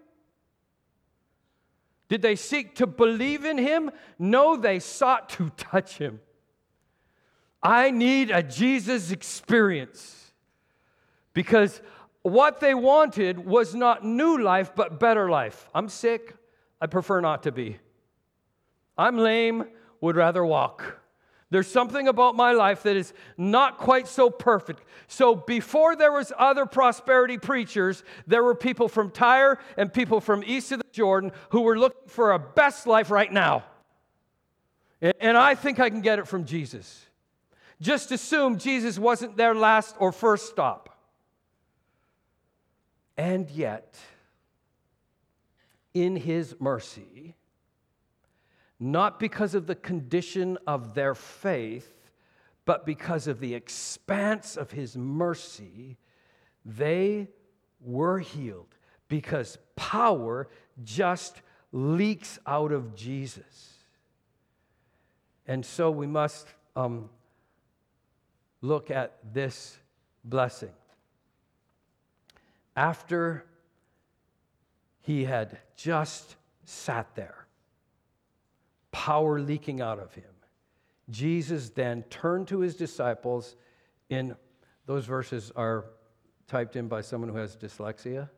Did 2.15 2.23
they 2.23 2.37
seek 2.37 2.77
to 2.77 2.87
believe 2.87 3.45
in 3.45 3.59
him? 3.59 3.91
No, 4.21 4.55
they 4.55 4.79
sought 4.79 5.29
to 5.31 5.51
touch 5.57 5.99
him. 5.99 6.21
I 7.61 7.91
need 7.91 8.31
a 8.31 8.41
Jesus 8.41 9.11
experience 9.11 10.31
because 11.33 11.83
what 12.23 12.61
they 12.61 12.73
wanted 12.73 13.45
was 13.45 13.75
not 13.75 14.05
new 14.05 14.41
life, 14.41 14.77
but 14.77 15.01
better 15.01 15.29
life. 15.29 15.69
I'm 15.75 15.89
sick, 15.89 16.37
I 16.81 16.87
prefer 16.87 17.21
not 17.21 17.43
to 17.43 17.51
be. 17.51 17.79
I'm 18.97 19.19
lame, 19.19 19.65
would 20.01 20.15
rather 20.15 20.47
walk. 20.47 21.01
There's 21.55 21.71
something 21.71 22.09
about 22.09 22.35
my 22.35 22.51
life 22.51 22.83
that 22.83 22.97
is 22.97 23.13
not 23.37 23.79
quite 23.79 24.09
so 24.09 24.29
perfect. 24.29 24.83
So 25.07 25.37
before 25.37 25.95
there 25.95 26.11
was 26.11 26.33
other 26.37 26.67
prosperity 26.67 27.39
preachers, 27.39 28.03
there 28.27 28.43
were 28.43 28.57
people 28.57 28.89
from 28.89 29.13
Tyre 29.13 29.61
and 29.77 29.95
people 29.95 30.21
from 30.21 30.43
east 30.45 30.73
of 30.73 30.81
the 30.81 30.87
Jordan 30.91 31.31
who 31.51 31.61
were 31.61 31.79
looking 31.79 32.09
for 32.09 32.33
a 32.33 32.41
best 32.41 32.89
life 32.89 33.09
right 33.09 33.33
now. 33.33 33.63
And 35.01 35.39
I 35.39 35.55
think 35.55 35.79
I 35.79 35.91
can 35.91 36.01
get 36.01 36.19
it 36.19 36.27
from 36.27 36.45
Jesus. 36.45 37.07
Just 37.81 38.11
assume 38.11 38.59
Jesus 38.59 38.99
wasn't 38.99 39.37
their 39.37 39.55
last 39.55 39.95
or 40.01 40.11
first 40.11 40.51
stop. 40.51 40.99
And 43.17 43.49
yet, 43.49 43.97
in 45.95 46.17
his 46.17 46.57
mercy, 46.59 47.37
not 48.81 49.19
because 49.19 49.55
of 49.55 49.67
the 49.67 49.75
condition 49.75 50.59
of 50.67 50.95
their 50.95 51.15
faith, 51.15 52.11
but 52.65 52.87
because 52.87 53.27
of 53.27 53.41
the 53.41 53.55
expanse 53.55 54.57
of 54.57 54.71
his 54.71 54.97
mercy, 54.97 55.97
they 56.65 57.29
were 57.81 58.19
healed 58.19 58.75
because 59.09 59.59
power 59.77 60.49
just 60.83 61.43
leaks 61.73 62.39
out 62.47 62.73
of 62.73 62.95
Jesus. 62.95 63.75
And 65.47 65.65
so 65.65 65.91
we 65.91 66.07
must 66.07 66.49
um, 66.75 67.11
look 68.63 68.91
at 68.91 69.19
this 69.33 69.79
blessing. 70.25 70.73
After 72.75 73.45
he 75.03 75.25
had 75.25 75.59
just 75.77 76.37
sat 76.65 77.15
there, 77.15 77.44
power 78.95 79.41
leaking 79.41 79.81
out 79.81 79.99
of 79.99 80.15
him. 80.15 80.31
Jesus 81.11 81.69
then 81.71 82.05
turned 82.05 82.47
to 82.49 82.61
his 82.61 82.77
disciples 82.77 83.57
in 84.09 84.37
those 84.87 85.05
verses 85.05 85.51
are 85.57 85.87
typed 86.47 86.77
in 86.77 86.87
by 86.87 87.01
someone 87.01 87.29
who 87.29 87.37
has 87.37 87.57
dyslexia. 87.57 88.31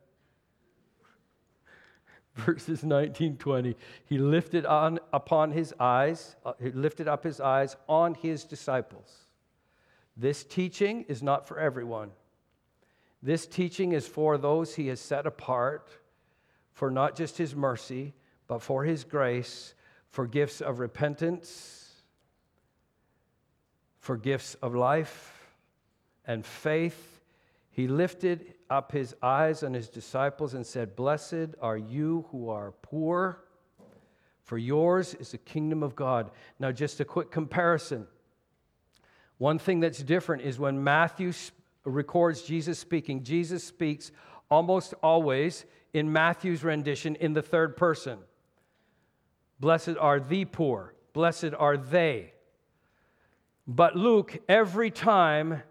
Verses 2.35 2.83
19, 2.83 3.37
20. 3.37 3.75
He 4.05 4.17
lifted 4.17 4.65
on 4.65 4.99
upon 5.13 5.51
his 5.51 5.75
eyes, 5.79 6.35
uh, 6.43 6.53
he 6.59 6.71
lifted 6.71 7.07
up 7.07 7.23
his 7.23 7.39
eyes 7.39 7.75
on 7.87 8.15
his 8.15 8.43
disciples. 8.43 9.13
This 10.15 10.43
teaching 10.43 11.03
is 11.03 11.21
not 11.21 11.47
for 11.47 11.59
everyone. 11.59 12.09
This 13.21 13.45
teaching 13.45 13.91
is 13.91 14.07
for 14.07 14.39
those 14.39 14.73
he 14.73 14.87
has 14.87 14.99
set 14.99 15.27
apart 15.27 15.87
for 16.73 16.89
not 16.89 17.15
just 17.15 17.37
his 17.37 17.55
mercy, 17.55 18.15
but 18.47 18.63
for 18.63 18.85
his 18.85 19.03
grace 19.03 19.75
for 20.17 20.25
gifts 20.25 20.61
of 20.61 20.79
repentance, 20.79 21.91
for 23.99 24.17
gifts 24.17 24.55
of 24.63 24.73
life 24.73 25.53
and 26.25 26.43
faith. 26.43 27.21
He 27.69 27.87
lifted 27.87 28.55
up 28.67 28.91
his 28.91 29.13
eyes 29.21 29.61
on 29.61 29.75
his 29.75 29.89
disciples 29.89 30.55
and 30.55 30.65
said, 30.65 30.95
Blessed 30.95 31.53
are 31.61 31.77
you 31.77 32.25
who 32.31 32.49
are 32.49 32.71
poor, 32.81 33.43
for 34.41 34.57
yours 34.57 35.13
is 35.13 35.33
the 35.33 35.37
kingdom 35.37 35.83
of 35.83 35.95
God. 35.95 36.31
Now, 36.57 36.71
just 36.71 36.99
a 36.99 37.05
quick 37.05 37.29
comparison. 37.29 38.07
One 39.37 39.59
thing 39.59 39.81
that's 39.81 40.01
different 40.01 40.41
is 40.41 40.57
when 40.57 40.83
Matthew 40.83 41.31
records 41.83 42.41
Jesus 42.41 42.79
speaking, 42.79 43.23
Jesus 43.23 43.63
speaks 43.63 44.11
almost 44.49 44.95
always 45.03 45.65
in 45.93 46.11
Matthew's 46.11 46.63
rendition 46.63 47.15
in 47.17 47.33
the 47.33 47.43
third 47.43 47.77
person. 47.77 48.17
Blessed 49.59 49.95
are 49.99 50.19
the 50.19 50.45
poor, 50.45 50.93
blessed 51.13 51.53
are 51.57 51.77
they. 51.77 52.33
But 53.67 53.95
Luke, 53.95 54.37
every 54.47 54.91
time 54.91 55.63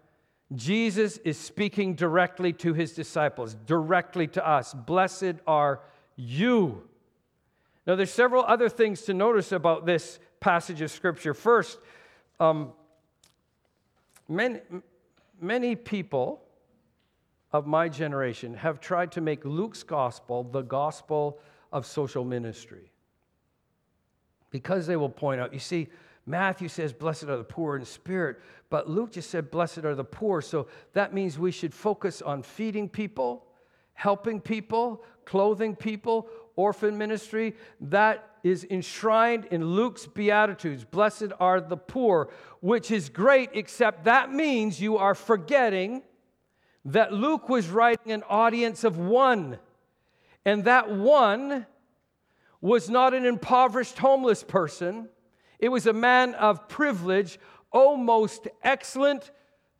Jesus 0.55 1.17
is 1.17 1.37
speaking 1.37 1.95
directly 1.95 2.53
to 2.53 2.73
his 2.73 2.93
disciples, 2.93 3.55
directly 3.65 4.27
to 4.27 4.47
us, 4.47 4.73
blessed 4.73 5.35
are 5.45 5.81
you. 6.15 6.83
Now, 7.85 7.95
there's 7.95 8.11
several 8.11 8.43
other 8.43 8.69
things 8.69 9.03
to 9.03 9.13
notice 9.13 9.51
about 9.51 9.85
this 9.85 10.19
passage 10.39 10.81
of 10.81 10.91
Scripture. 10.91 11.33
First, 11.33 11.79
um, 12.39 12.73
many, 14.27 14.59
many 15.41 15.75
people 15.75 16.43
of 17.51 17.65
my 17.65 17.87
generation 17.87 18.53
have 18.55 18.79
tried 18.79 19.13
to 19.13 19.21
make 19.21 19.45
Luke's 19.45 19.83
gospel 19.83 20.43
the 20.43 20.61
gospel 20.61 21.39
of 21.71 21.85
social 21.85 22.25
ministry. 22.25 22.91
Because 24.57 24.87
they 24.87 24.95
will 24.95 25.07
point 25.07 25.39
out, 25.39 25.53
you 25.53 25.59
see, 25.59 25.87
Matthew 26.25 26.67
says, 26.67 26.91
Blessed 26.91 27.25
are 27.25 27.37
the 27.37 27.43
poor 27.43 27.75
in 27.75 27.85
spirit, 27.85 28.37
but 28.71 28.89
Luke 28.89 29.11
just 29.11 29.29
said, 29.29 29.51
Blessed 29.51 29.85
are 29.85 29.93
the 29.93 30.03
poor. 30.03 30.41
So 30.41 30.65
that 30.93 31.13
means 31.13 31.37
we 31.37 31.51
should 31.51 31.75
focus 31.75 32.23
on 32.23 32.41
feeding 32.41 32.89
people, 32.89 33.45
helping 33.93 34.41
people, 34.41 35.03
clothing 35.25 35.75
people, 35.75 36.27
orphan 36.55 36.97
ministry. 36.97 37.55
That 37.79 38.27
is 38.43 38.65
enshrined 38.71 39.45
in 39.51 39.63
Luke's 39.63 40.07
Beatitudes. 40.07 40.83
Blessed 40.83 41.33
are 41.39 41.61
the 41.61 41.77
poor, 41.77 42.31
which 42.59 42.89
is 42.89 43.09
great, 43.09 43.51
except 43.53 44.05
that 44.05 44.33
means 44.33 44.81
you 44.81 44.97
are 44.97 45.13
forgetting 45.13 46.01
that 46.83 47.13
Luke 47.13 47.47
was 47.47 47.69
writing 47.69 48.11
an 48.11 48.23
audience 48.27 48.83
of 48.83 48.97
one. 48.97 49.59
And 50.45 50.63
that 50.63 50.89
one 50.89 51.67
was 52.67 52.89
not 52.89 53.13
an 53.13 53.25
impoverished 53.25 53.97
homeless 53.97 54.43
person, 54.43 55.07
it 55.57 55.69
was 55.69 55.87
a 55.87 55.93
man 55.93 56.35
of 56.35 56.67
privilege, 56.67 57.39
oh, 57.71 57.95
most 57.95 58.47
excellent 58.61 59.31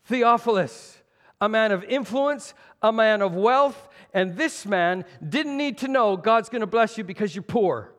Theophilus, 0.06 0.98
a 1.42 1.50
man 1.50 1.72
of 1.74 1.84
influence, 1.84 2.54
a 2.82 2.92
man 2.92 3.22
of 3.22 3.36
wealth. 3.36 3.90
And 4.14 4.38
this 4.38 4.66
man 4.66 5.04
didn't 5.28 5.58
need 5.58 5.78
to 5.80 5.90
know 5.90 6.16
God's 6.16 6.50
going 6.50 6.62
to 6.62 6.68
bless 6.68 6.98
you 6.98 7.04
because 7.04 7.36
you're 7.36 7.44
poor. 7.44 7.94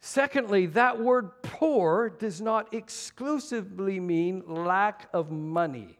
Secondly, 0.00 0.64
that 0.66 0.98
word 0.98 1.42
poor 1.42 2.08
does 2.08 2.40
not 2.40 2.72
exclusively 2.72 4.00
mean 4.00 4.42
lack 4.46 5.10
of 5.12 5.30
money, 5.30 5.98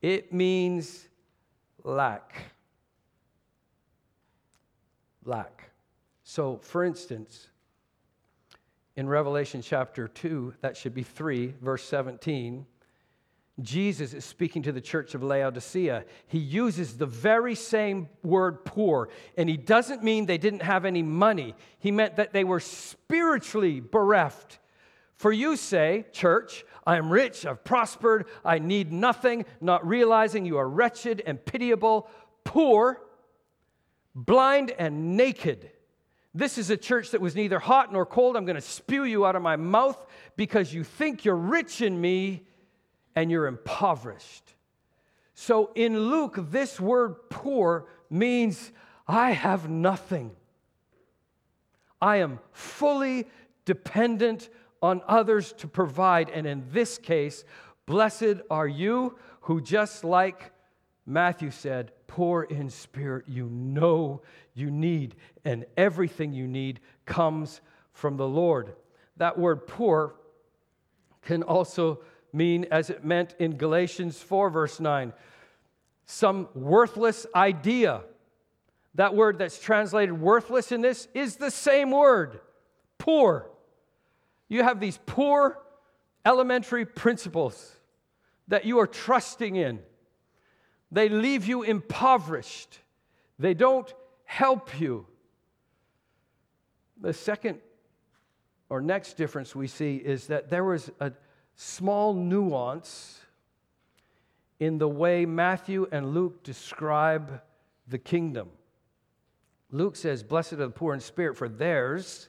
it 0.00 0.32
means 0.32 1.08
lack. 1.82 2.52
Lack. 5.24 5.70
So, 6.24 6.58
for 6.62 6.84
instance, 6.84 7.48
in 8.96 9.08
Revelation 9.08 9.62
chapter 9.62 10.08
2, 10.08 10.54
that 10.60 10.76
should 10.76 10.94
be 10.94 11.02
3, 11.02 11.54
verse 11.60 11.84
17, 11.84 12.66
Jesus 13.62 14.14
is 14.14 14.24
speaking 14.24 14.62
to 14.62 14.72
the 14.72 14.80
church 14.80 15.14
of 15.14 15.22
Laodicea. 15.22 16.04
He 16.28 16.38
uses 16.38 16.96
the 16.96 17.06
very 17.06 17.54
same 17.54 18.08
word 18.22 18.64
poor, 18.64 19.10
and 19.36 19.48
he 19.48 19.56
doesn't 19.56 20.02
mean 20.02 20.26
they 20.26 20.38
didn't 20.38 20.62
have 20.62 20.84
any 20.84 21.02
money. 21.02 21.54
He 21.78 21.90
meant 21.90 22.16
that 22.16 22.32
they 22.32 22.44
were 22.44 22.60
spiritually 22.60 23.80
bereft. 23.80 24.58
For 25.16 25.32
you 25.32 25.56
say, 25.56 26.06
church, 26.12 26.64
I 26.86 26.96
am 26.96 27.10
rich, 27.10 27.44
I've 27.44 27.62
prospered, 27.62 28.26
I 28.44 28.58
need 28.58 28.90
nothing, 28.92 29.44
not 29.60 29.86
realizing 29.86 30.46
you 30.46 30.56
are 30.56 30.68
wretched 30.68 31.22
and 31.26 31.44
pitiable, 31.44 32.08
poor, 32.44 33.02
blind 34.14 34.72
and 34.72 35.16
naked. 35.16 35.70
This 36.34 36.58
is 36.58 36.70
a 36.70 36.76
church 36.76 37.10
that 37.10 37.20
was 37.20 37.34
neither 37.34 37.58
hot 37.58 37.92
nor 37.92 38.06
cold. 38.06 38.36
I'm 38.36 38.44
going 38.44 38.56
to 38.56 38.60
spew 38.60 39.04
you 39.04 39.26
out 39.26 39.36
of 39.36 39.42
my 39.42 39.56
mouth 39.56 40.04
because 40.36 40.72
you 40.72 40.84
think 40.84 41.24
you're 41.24 41.34
rich 41.34 41.80
in 41.80 42.00
me 42.00 42.46
and 43.16 43.30
you're 43.30 43.46
impoverished. 43.46 44.54
So 45.34 45.72
in 45.74 45.98
Luke, 45.98 46.36
this 46.50 46.78
word 46.78 47.30
poor 47.30 47.86
means 48.08 48.72
I 49.08 49.30
have 49.32 49.68
nothing. 49.68 50.32
I 52.00 52.18
am 52.18 52.38
fully 52.52 53.26
dependent 53.64 54.48
on 54.82 55.02
others 55.06 55.52
to 55.54 55.66
provide. 55.66 56.30
And 56.30 56.46
in 56.46 56.64
this 56.70 56.98
case, 56.98 57.44
blessed 57.86 58.42
are 58.50 58.68
you 58.68 59.18
who, 59.42 59.60
just 59.60 60.04
like 60.04 60.52
Matthew 61.10 61.50
said, 61.50 61.90
poor 62.06 62.44
in 62.44 62.70
spirit, 62.70 63.24
you 63.26 63.48
know 63.48 64.22
you 64.54 64.70
need, 64.70 65.16
and 65.44 65.66
everything 65.76 66.32
you 66.32 66.46
need 66.46 66.80
comes 67.04 67.60
from 67.92 68.16
the 68.16 68.28
Lord. 68.28 68.74
That 69.16 69.36
word 69.36 69.66
poor 69.66 70.14
can 71.22 71.42
also 71.42 72.00
mean 72.32 72.66
as 72.70 72.90
it 72.90 73.04
meant 73.04 73.34
in 73.38 73.56
Galatians 73.56 74.22
4, 74.22 74.50
verse 74.50 74.78
9, 74.78 75.12
some 76.06 76.48
worthless 76.54 77.26
idea. 77.34 78.02
That 78.94 79.14
word 79.14 79.38
that's 79.38 79.58
translated 79.58 80.20
worthless 80.20 80.72
in 80.72 80.80
this 80.80 81.08
is 81.12 81.36
the 81.36 81.50
same 81.50 81.90
word, 81.90 82.40
poor. 82.98 83.50
You 84.48 84.62
have 84.62 84.80
these 84.80 84.98
poor 85.06 85.58
elementary 86.24 86.84
principles 86.84 87.76
that 88.48 88.64
you 88.64 88.78
are 88.78 88.86
trusting 88.86 89.56
in. 89.56 89.80
They 90.92 91.08
leave 91.08 91.46
you 91.46 91.62
impoverished. 91.62 92.78
They 93.38 93.54
don't 93.54 93.92
help 94.24 94.80
you. 94.80 95.06
The 97.00 97.12
second 97.12 97.58
or 98.68 98.80
next 98.80 99.14
difference 99.14 99.54
we 99.54 99.66
see 99.66 99.96
is 99.96 100.26
that 100.26 100.50
there 100.50 100.64
was 100.64 100.90
a 101.00 101.12
small 101.54 102.14
nuance 102.14 103.20
in 104.58 104.78
the 104.78 104.88
way 104.88 105.24
Matthew 105.24 105.88
and 105.90 106.12
Luke 106.12 106.42
describe 106.42 107.40
the 107.88 107.98
kingdom. 107.98 108.50
Luke 109.70 109.96
says, 109.96 110.22
Blessed 110.22 110.54
are 110.54 110.56
the 110.56 110.70
poor 110.70 110.94
in 110.94 111.00
spirit, 111.00 111.36
for 111.36 111.48
theirs, 111.48 112.28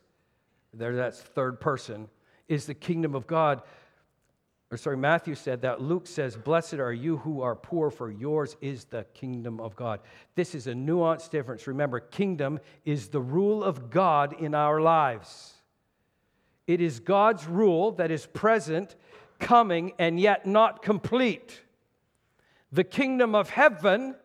there 0.73 0.95
that's 0.95 1.19
third 1.19 1.59
person, 1.59 2.07
is 2.47 2.65
the 2.65 2.73
kingdom 2.73 3.15
of 3.15 3.27
God. 3.27 3.61
Or 4.71 4.77
sorry, 4.77 4.95
Matthew 4.95 5.35
said 5.35 5.61
that. 5.63 5.81
Luke 5.81 6.07
says, 6.07 6.37
Blessed 6.37 6.75
are 6.75 6.93
you 6.93 7.17
who 7.17 7.41
are 7.41 7.55
poor, 7.55 7.91
for 7.91 8.09
yours 8.09 8.55
is 8.61 8.85
the 8.85 9.03
kingdom 9.13 9.59
of 9.59 9.75
God. 9.75 9.99
This 10.35 10.55
is 10.55 10.65
a 10.67 10.73
nuanced 10.73 11.29
difference. 11.29 11.67
Remember, 11.67 11.99
kingdom 11.99 12.57
is 12.85 13.09
the 13.09 13.19
rule 13.19 13.65
of 13.65 13.89
God 13.89 14.33
in 14.39 14.55
our 14.55 14.79
lives. 14.79 15.55
It 16.67 16.79
is 16.79 17.01
God's 17.01 17.45
rule 17.47 17.91
that 17.93 18.11
is 18.11 18.25
present 18.25 18.95
coming 19.39 19.91
and 19.99 20.17
yet 20.17 20.45
not 20.45 20.81
complete. 20.81 21.63
The 22.71 22.85
kingdom 22.85 23.35
of 23.35 23.49
heaven 23.49 24.15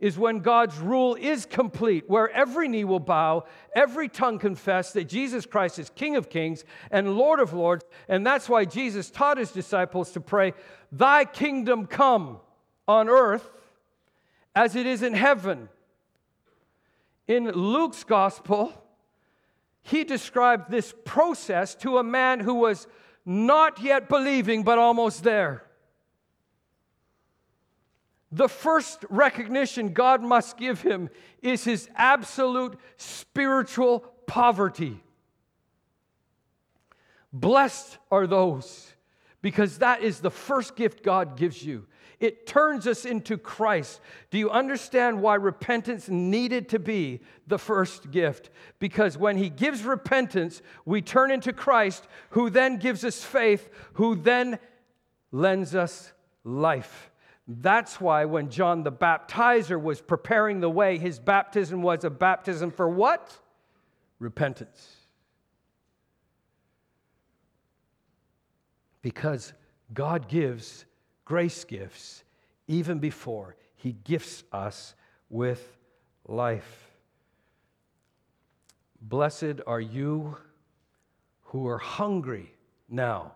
is 0.00 0.16
when 0.16 0.38
God's 0.38 0.78
rule 0.78 1.16
is 1.16 1.44
complete, 1.44 2.08
where 2.08 2.30
every 2.30 2.68
knee 2.68 2.84
will 2.84 3.00
bow, 3.00 3.44
every 3.74 4.08
tongue 4.08 4.38
confess 4.38 4.92
that 4.92 5.08
Jesus 5.08 5.44
Christ 5.44 5.78
is 5.78 5.90
King 5.90 6.16
of 6.16 6.30
kings 6.30 6.64
and 6.90 7.16
Lord 7.16 7.40
of 7.40 7.52
lords. 7.52 7.84
And 8.08 8.24
that's 8.24 8.48
why 8.48 8.64
Jesus 8.64 9.10
taught 9.10 9.38
his 9.38 9.50
disciples 9.50 10.12
to 10.12 10.20
pray, 10.20 10.54
Thy 10.92 11.24
kingdom 11.24 11.86
come 11.86 12.38
on 12.86 13.08
earth 13.08 13.50
as 14.54 14.76
it 14.76 14.86
is 14.86 15.02
in 15.02 15.14
heaven. 15.14 15.68
In 17.26 17.50
Luke's 17.50 18.04
gospel, 18.04 18.72
he 19.82 20.04
described 20.04 20.70
this 20.70 20.94
process 21.04 21.74
to 21.76 21.98
a 21.98 22.04
man 22.04 22.40
who 22.40 22.54
was 22.54 22.86
not 23.26 23.82
yet 23.82 24.08
believing, 24.08 24.62
but 24.62 24.78
almost 24.78 25.22
there. 25.24 25.64
The 28.30 28.48
first 28.48 29.04
recognition 29.08 29.92
God 29.92 30.22
must 30.22 30.58
give 30.58 30.82
him 30.82 31.08
is 31.40 31.64
his 31.64 31.88
absolute 31.96 32.78
spiritual 32.96 34.00
poverty. 34.26 35.02
Blessed 37.32 37.98
are 38.10 38.26
those, 38.26 38.92
because 39.40 39.78
that 39.78 40.02
is 40.02 40.20
the 40.20 40.30
first 40.30 40.76
gift 40.76 41.02
God 41.02 41.36
gives 41.36 41.62
you. 41.62 41.86
It 42.20 42.46
turns 42.46 42.86
us 42.86 43.04
into 43.04 43.38
Christ. 43.38 44.00
Do 44.30 44.38
you 44.38 44.50
understand 44.50 45.22
why 45.22 45.36
repentance 45.36 46.08
needed 46.08 46.68
to 46.70 46.78
be 46.78 47.20
the 47.46 47.58
first 47.58 48.10
gift? 48.10 48.50
Because 48.80 49.16
when 49.16 49.36
He 49.36 49.48
gives 49.48 49.84
repentance, 49.84 50.60
we 50.84 51.00
turn 51.00 51.30
into 51.30 51.52
Christ, 51.52 52.08
who 52.30 52.50
then 52.50 52.78
gives 52.78 53.04
us 53.04 53.22
faith, 53.22 53.70
who 53.94 54.16
then 54.16 54.58
lends 55.30 55.74
us 55.76 56.12
life. 56.42 57.07
That's 57.48 57.98
why 57.98 58.26
when 58.26 58.50
John 58.50 58.82
the 58.82 58.92
Baptizer 58.92 59.80
was 59.80 60.02
preparing 60.02 60.60
the 60.60 60.68
way, 60.68 60.98
his 60.98 61.18
baptism 61.18 61.80
was 61.80 62.04
a 62.04 62.10
baptism 62.10 62.70
for 62.70 62.86
what? 62.86 63.34
Repentance. 64.18 64.96
Because 69.00 69.54
God 69.94 70.28
gives 70.28 70.84
grace 71.24 71.64
gifts 71.64 72.22
even 72.66 72.98
before 72.98 73.56
he 73.76 73.92
gifts 73.92 74.44
us 74.52 74.94
with 75.30 75.78
life. 76.26 76.90
Blessed 79.00 79.62
are 79.66 79.80
you 79.80 80.36
who 81.44 81.66
are 81.66 81.78
hungry 81.78 82.52
now, 82.90 83.32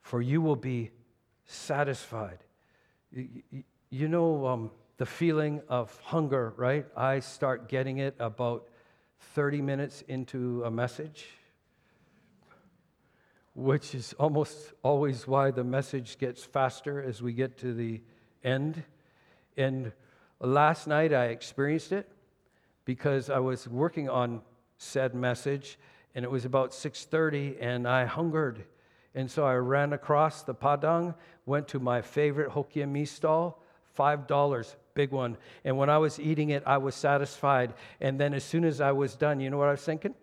for 0.00 0.20
you 0.20 0.40
will 0.40 0.56
be 0.56 0.90
satisfied. 1.48 2.38
You 3.10 4.08
know 4.08 4.46
um, 4.46 4.70
the 4.98 5.06
feeling 5.06 5.62
of 5.68 5.98
hunger, 6.04 6.52
right? 6.56 6.86
I 6.96 7.20
start 7.20 7.68
getting 7.68 7.98
it 7.98 8.14
about 8.20 8.68
30 9.34 9.62
minutes 9.62 10.04
into 10.06 10.62
a 10.64 10.70
message, 10.70 11.26
which 13.54 13.94
is 13.94 14.12
almost 14.18 14.74
always 14.82 15.26
why 15.26 15.50
the 15.50 15.64
message 15.64 16.18
gets 16.18 16.44
faster 16.44 17.02
as 17.02 17.22
we 17.22 17.32
get 17.32 17.56
to 17.58 17.72
the 17.72 18.02
end. 18.44 18.84
And 19.56 19.92
last 20.40 20.86
night 20.86 21.14
I 21.14 21.26
experienced 21.26 21.92
it 21.92 22.08
because 22.84 23.30
I 23.30 23.38
was 23.38 23.66
working 23.66 24.08
on 24.08 24.42
said 24.76 25.14
message 25.14 25.78
and 26.14 26.24
it 26.24 26.30
was 26.30 26.44
about 26.44 26.72
6:30 26.72 27.56
and 27.60 27.88
I 27.88 28.04
hungered. 28.04 28.64
And 29.18 29.28
so 29.28 29.44
I 29.44 29.56
ran 29.56 29.92
across 29.94 30.44
the 30.44 30.54
Padang, 30.54 31.12
went 31.44 31.66
to 31.68 31.80
my 31.80 32.02
favorite 32.02 32.50
Hokkien 32.50 32.90
mee 32.90 33.04
stall, 33.04 33.60
$5, 33.98 34.76
big 34.94 35.10
one. 35.10 35.36
And 35.64 35.76
when 35.76 35.90
I 35.90 35.98
was 35.98 36.20
eating 36.20 36.50
it, 36.50 36.62
I 36.64 36.78
was 36.78 36.94
satisfied. 36.94 37.74
And 38.00 38.20
then 38.20 38.32
as 38.32 38.44
soon 38.44 38.64
as 38.64 38.80
I 38.80 38.92
was 38.92 39.16
done, 39.16 39.40
you 39.40 39.50
know 39.50 39.58
what 39.58 39.66
I 39.66 39.72
was 39.72 39.82
thinking? 39.82 40.14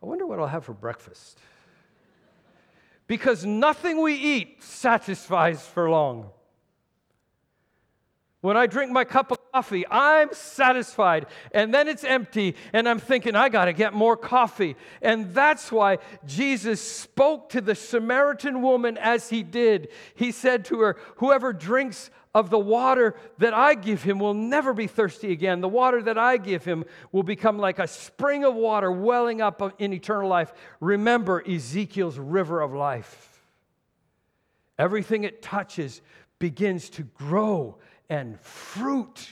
I 0.00 0.06
wonder 0.06 0.24
what 0.24 0.38
I'll 0.38 0.46
have 0.46 0.64
for 0.64 0.72
breakfast. 0.72 1.40
because 3.08 3.44
nothing 3.44 4.00
we 4.00 4.14
eat 4.14 4.62
satisfies 4.62 5.66
for 5.66 5.90
long. 5.90 6.30
When 8.42 8.56
I 8.56 8.66
drink 8.66 8.90
my 8.90 9.04
cup 9.04 9.30
of 9.30 9.38
coffee, 9.52 9.86
I'm 9.88 10.34
satisfied. 10.34 11.26
And 11.52 11.72
then 11.72 11.86
it's 11.86 12.02
empty, 12.02 12.56
and 12.72 12.88
I'm 12.88 12.98
thinking, 12.98 13.36
I 13.36 13.48
got 13.48 13.66
to 13.66 13.72
get 13.72 13.94
more 13.94 14.16
coffee. 14.16 14.74
And 15.00 15.32
that's 15.32 15.70
why 15.70 15.98
Jesus 16.26 16.80
spoke 16.80 17.50
to 17.50 17.60
the 17.60 17.76
Samaritan 17.76 18.60
woman 18.60 18.98
as 18.98 19.30
he 19.30 19.44
did. 19.44 19.88
He 20.16 20.32
said 20.32 20.64
to 20.66 20.80
her, 20.80 20.96
Whoever 21.16 21.52
drinks 21.52 22.10
of 22.34 22.50
the 22.50 22.58
water 22.58 23.14
that 23.38 23.54
I 23.54 23.74
give 23.74 24.02
him 24.02 24.18
will 24.18 24.34
never 24.34 24.74
be 24.74 24.88
thirsty 24.88 25.30
again. 25.30 25.60
The 25.60 25.68
water 25.68 26.02
that 26.02 26.18
I 26.18 26.36
give 26.36 26.64
him 26.64 26.84
will 27.12 27.22
become 27.22 27.58
like 27.58 27.78
a 27.78 27.86
spring 27.86 28.44
of 28.44 28.56
water 28.56 28.90
welling 28.90 29.40
up 29.40 29.80
in 29.80 29.92
eternal 29.92 30.28
life. 30.28 30.52
Remember 30.80 31.48
Ezekiel's 31.48 32.18
river 32.18 32.60
of 32.60 32.72
life. 32.72 33.40
Everything 34.80 35.22
it 35.22 35.42
touches 35.42 36.02
begins 36.40 36.90
to 36.90 37.04
grow 37.04 37.78
and 38.08 38.40
fruit. 38.40 39.28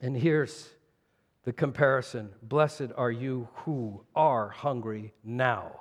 And 0.00 0.16
here's 0.16 0.68
the 1.44 1.52
comparison 1.52 2.30
Blessed 2.42 2.92
are 2.96 3.10
you 3.10 3.48
who 3.54 4.04
are 4.14 4.48
hungry 4.48 5.12
now, 5.24 5.80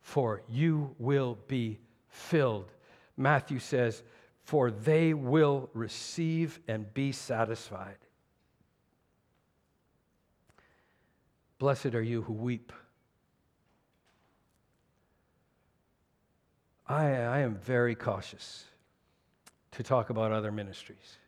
for 0.00 0.42
you 0.48 0.94
will 0.98 1.38
be 1.46 1.78
filled. 2.08 2.72
Matthew 3.16 3.58
says, 3.58 4.02
For 4.42 4.70
they 4.70 5.14
will 5.14 5.70
receive 5.74 6.60
and 6.68 6.92
be 6.94 7.12
satisfied. 7.12 7.96
Blessed 11.58 11.94
are 11.94 12.02
you 12.02 12.22
who 12.22 12.32
weep. 12.32 12.72
I, 16.86 17.06
I 17.06 17.38
am 17.40 17.56
very 17.56 17.94
cautious 17.94 18.64
to 19.78 19.84
talk 19.84 20.10
about 20.10 20.32
other 20.32 20.50
ministries. 20.50 21.18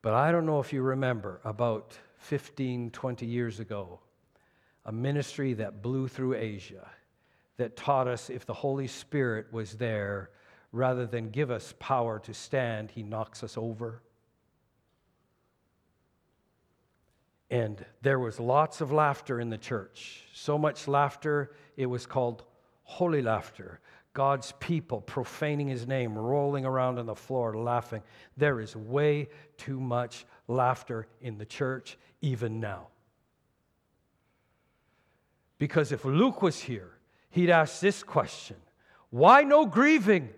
But 0.00 0.14
I 0.14 0.30
don't 0.30 0.46
know 0.46 0.60
if 0.60 0.72
you 0.72 0.80
remember 0.80 1.40
about 1.42 1.98
15, 2.18 2.92
20 2.92 3.26
years 3.26 3.58
ago, 3.58 3.98
a 4.86 4.92
ministry 4.92 5.52
that 5.54 5.82
blew 5.82 6.06
through 6.06 6.34
Asia 6.34 6.88
that 7.56 7.76
taught 7.76 8.06
us 8.06 8.30
if 8.30 8.46
the 8.46 8.54
Holy 8.54 8.86
Spirit 8.86 9.52
was 9.52 9.72
there, 9.72 10.30
rather 10.70 11.04
than 11.04 11.30
give 11.30 11.50
us 11.50 11.74
power 11.80 12.20
to 12.20 12.32
stand, 12.32 12.92
he 12.92 13.02
knocks 13.02 13.42
us 13.42 13.58
over. 13.58 14.02
And 17.50 17.84
there 18.02 18.20
was 18.20 18.38
lots 18.38 18.80
of 18.80 18.92
laughter 18.92 19.40
in 19.40 19.50
the 19.50 19.58
church. 19.58 20.28
So 20.32 20.56
much 20.56 20.86
laughter, 20.86 21.56
it 21.76 21.86
was 21.86 22.06
called 22.06 22.44
holy 22.84 23.20
laughter. 23.20 23.80
God's 24.14 24.52
people 24.60 25.00
profaning 25.00 25.68
his 25.68 25.86
name, 25.86 26.16
rolling 26.16 26.66
around 26.66 26.98
on 26.98 27.06
the 27.06 27.14
floor, 27.14 27.56
laughing. 27.56 28.02
There 28.36 28.60
is 28.60 28.76
way 28.76 29.28
too 29.56 29.80
much 29.80 30.26
laughter 30.48 31.06
in 31.20 31.38
the 31.38 31.46
church, 31.46 31.96
even 32.20 32.60
now. 32.60 32.88
Because 35.58 35.92
if 35.92 36.04
Luke 36.04 36.42
was 36.42 36.60
here, 36.60 36.90
he'd 37.30 37.48
ask 37.48 37.80
this 37.80 38.02
question 38.02 38.56
Why 39.10 39.44
no 39.44 39.64
grieving? 39.64 40.28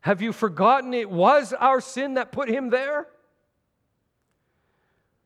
Have 0.00 0.20
you 0.20 0.32
forgotten 0.32 0.92
it 0.92 1.10
was 1.10 1.54
our 1.54 1.80
sin 1.80 2.14
that 2.14 2.30
put 2.30 2.48
him 2.48 2.68
there? 2.68 3.06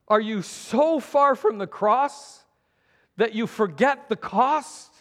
Are 0.06 0.20
you 0.20 0.40
so 0.40 1.00
far 1.00 1.34
from 1.34 1.58
the 1.58 1.66
cross 1.66 2.44
that 3.16 3.34
you 3.34 3.48
forget 3.48 4.08
the 4.08 4.16
cost? 4.16 4.94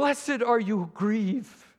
Blessed 0.00 0.42
are 0.42 0.58
you 0.58 0.78
who 0.78 0.90
grieve 0.94 1.76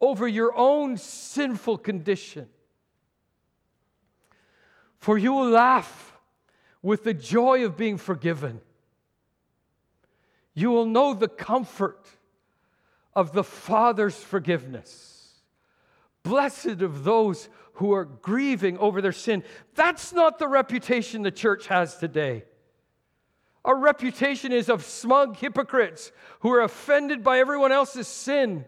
over 0.00 0.26
your 0.26 0.52
own 0.56 0.96
sinful 0.96 1.78
condition. 1.78 2.48
For 4.96 5.16
you 5.16 5.32
will 5.32 5.48
laugh 5.48 6.18
with 6.82 7.04
the 7.04 7.14
joy 7.14 7.64
of 7.64 7.76
being 7.76 7.98
forgiven. 7.98 8.60
You 10.54 10.70
will 10.70 10.86
know 10.86 11.14
the 11.14 11.28
comfort 11.28 12.04
of 13.14 13.32
the 13.32 13.44
Father's 13.44 14.16
forgiveness. 14.16 15.34
Blessed 16.24 16.82
of 16.82 17.04
those 17.04 17.48
who 17.74 17.92
are 17.92 18.06
grieving 18.06 18.76
over 18.78 19.00
their 19.00 19.12
sin. 19.12 19.44
That's 19.76 20.12
not 20.12 20.40
the 20.40 20.48
reputation 20.48 21.22
the 21.22 21.30
church 21.30 21.68
has 21.68 21.96
today. 21.96 22.42
Our 23.64 23.76
reputation 23.76 24.52
is 24.52 24.68
of 24.68 24.84
smug 24.84 25.36
hypocrites 25.36 26.12
who 26.40 26.52
are 26.52 26.62
offended 26.62 27.22
by 27.22 27.38
everyone 27.38 27.72
else's 27.72 28.08
sin. 28.08 28.64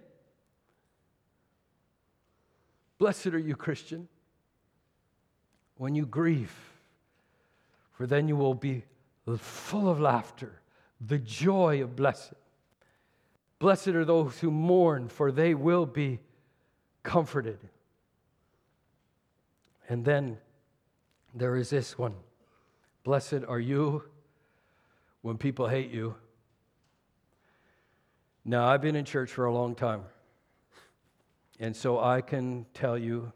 Blessed 2.99 3.29
are 3.29 3.39
you, 3.39 3.57
Christian, 3.57 4.09
when 5.77 5.95
you 5.95 6.05
grieve, 6.05 6.55
for 7.93 8.07
then 8.07 8.29
you 8.29 8.37
will 8.37 8.55
be 8.55 8.85
full 9.39 9.89
of 9.89 10.01
laughter, 10.01 10.61
the 11.01 11.19
joy 11.19 11.83
of 11.83 11.97
blessing. 11.97 12.37
Blessed 13.59 13.89
are 13.89 14.05
those 14.05 14.39
who 14.39 14.51
mourn, 14.51 15.09
for 15.09 15.31
they 15.31 15.55
will 15.55 15.87
be 15.87 16.19
comforted. 17.03 17.59
And 19.89 20.05
then 20.05 20.39
there 21.35 21.57
is 21.57 21.71
this 21.71 21.97
one 21.97 22.15
Blessed 23.03 23.45
are 23.49 23.61
you 23.61 24.03
when 25.23 25.37
people 25.37 25.69
hate 25.69 25.91
you. 25.91 26.15
Now, 28.45 28.67
I've 28.67 28.81
been 28.81 28.97
in 28.97 29.05
church 29.05 29.31
for 29.31 29.45
a 29.45 29.53
long 29.53 29.75
time, 29.75 30.03
and 31.59 31.77
so 31.77 32.01
I 32.01 32.23
can 32.23 32.67
tell 32.73 32.97
you, 32.97 33.33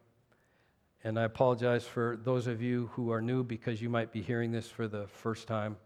and 1.04 1.18
I 1.18 1.24
apologize 1.24 1.84
for 1.84 2.18
those 2.24 2.46
of 2.46 2.62
you 2.62 2.88
who 2.94 3.10
are 3.10 3.20
new 3.20 3.44
because 3.44 3.82
you 3.82 3.90
might 3.90 4.12
be 4.12 4.22
hearing 4.22 4.50
this 4.50 4.68
for 4.68 4.88
the 4.88 5.06
first 5.08 5.46
time, 5.46 5.76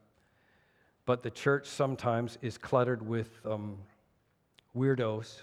but 1.04 1.22
the 1.22 1.30
church 1.30 1.66
sometimes 1.66 2.38
is 2.42 2.56
cluttered 2.58 3.06
with 3.06 3.40
um, 3.44 3.78
weirdos 4.76 5.40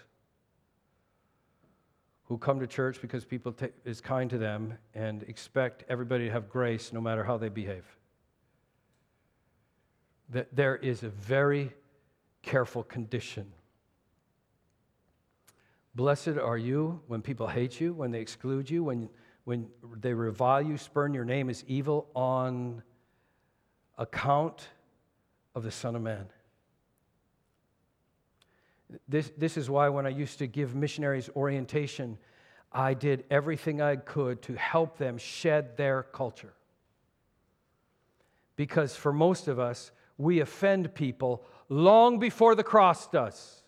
who 2.27 2.37
come 2.37 2.59
to 2.59 2.67
church 2.67 3.01
because 3.01 3.25
people 3.25 3.51
t- 3.51 3.67
is 3.83 3.99
kind 3.99 4.29
to 4.29 4.37
them 4.37 4.77
and 4.93 5.23
expect 5.23 5.83
everybody 5.89 6.25
to 6.25 6.31
have 6.31 6.49
grace 6.49 6.93
no 6.93 7.01
matter 7.01 7.23
how 7.23 7.37
they 7.37 7.49
behave 7.49 7.85
that 10.29 10.55
there 10.55 10.75
is 10.75 11.03
a 11.03 11.09
very 11.09 11.71
careful 12.41 12.83
condition. 12.83 13.51
Blessed 15.93 16.37
are 16.41 16.57
you 16.57 17.01
when 17.07 17.21
people 17.21 17.47
hate 17.47 17.79
you, 17.79 17.93
when 17.93 18.11
they 18.11 18.19
exclude 18.19 18.69
you, 18.69 18.83
when, 18.83 19.09
when 19.45 19.67
they 20.01 20.13
revile 20.13 20.61
you, 20.61 20.77
spurn 20.77 21.13
your 21.13 21.25
name 21.25 21.49
as 21.49 21.63
evil 21.67 22.07
on 22.15 22.83
account 23.97 24.67
of 25.55 25.63
the 25.63 25.71
Son 25.71 25.95
of 25.95 26.01
Man. 26.01 26.27
This, 29.07 29.31
this 29.37 29.57
is 29.57 29.69
why, 29.69 29.89
when 29.89 30.05
I 30.05 30.09
used 30.09 30.39
to 30.39 30.47
give 30.47 30.75
missionaries 30.75 31.29
orientation, 31.35 32.17
I 32.71 32.93
did 32.93 33.23
everything 33.31 33.81
I 33.81 33.95
could 33.95 34.41
to 34.43 34.53
help 34.53 34.97
them 34.97 35.17
shed 35.17 35.77
their 35.77 36.03
culture 36.03 36.53
because 38.55 38.95
for 38.95 39.13
most 39.13 39.47
of 39.47 39.59
us, 39.59 39.91
we 40.17 40.39
offend 40.39 40.93
people 40.93 41.43
long 41.69 42.19
before 42.19 42.55
the 42.55 42.63
cross 42.63 43.07
does. 43.07 43.63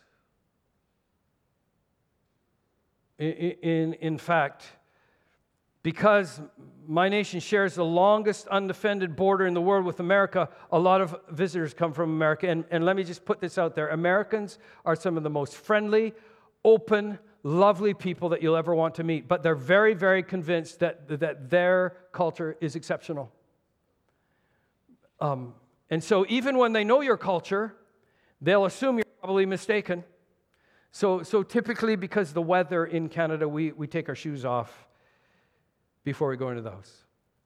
In, 3.19 3.31
in, 3.31 3.93
in 3.95 4.17
fact, 4.17 4.65
because 5.83 6.41
my 6.87 7.09
nation 7.09 7.39
shares 7.39 7.75
the 7.75 7.85
longest 7.85 8.47
undefended 8.49 9.15
border 9.15 9.47
in 9.47 9.53
the 9.53 9.61
world 9.61 9.85
with 9.85 9.99
America, 9.99 10.49
a 10.71 10.79
lot 10.79 11.01
of 11.01 11.15
visitors 11.29 11.73
come 11.73 11.93
from 11.93 12.11
America. 12.11 12.47
And, 12.49 12.65
and 12.71 12.85
let 12.85 12.95
me 12.95 13.03
just 13.03 13.25
put 13.25 13.39
this 13.39 13.57
out 13.57 13.75
there 13.75 13.89
Americans 13.89 14.59
are 14.85 14.95
some 14.95 15.17
of 15.17 15.23
the 15.23 15.29
most 15.29 15.55
friendly, 15.55 16.13
open, 16.63 17.19
lovely 17.43 17.93
people 17.93 18.29
that 18.29 18.41
you'll 18.41 18.55
ever 18.55 18.75
want 18.75 18.95
to 18.95 19.03
meet, 19.03 19.27
but 19.27 19.43
they're 19.43 19.55
very, 19.55 19.93
very 19.93 20.23
convinced 20.23 20.79
that, 20.79 21.07
that 21.07 21.49
their 21.49 21.95
culture 22.11 22.57
is 22.59 22.75
exceptional. 22.75 23.31
Um, 25.19 25.53
and 25.89 26.03
so, 26.03 26.25
even 26.27 26.57
when 26.57 26.73
they 26.73 26.83
know 26.83 27.01
your 27.01 27.17
culture, 27.17 27.73
they'll 28.41 28.65
assume 28.65 28.97
you're 28.97 29.05
probably 29.21 29.45
mistaken. 29.45 30.03
So, 30.91 31.23
so 31.23 31.43
typically, 31.43 31.95
because 31.95 32.33
the 32.33 32.41
weather 32.41 32.85
in 32.85 33.09
Canada, 33.09 33.47
we, 33.47 33.71
we 33.71 33.87
take 33.87 34.09
our 34.09 34.15
shoes 34.15 34.45
off 34.45 34.87
before 36.03 36.29
we 36.29 36.37
go 36.37 36.49
into 36.49 36.61
the 36.61 36.71
house. 36.71 37.03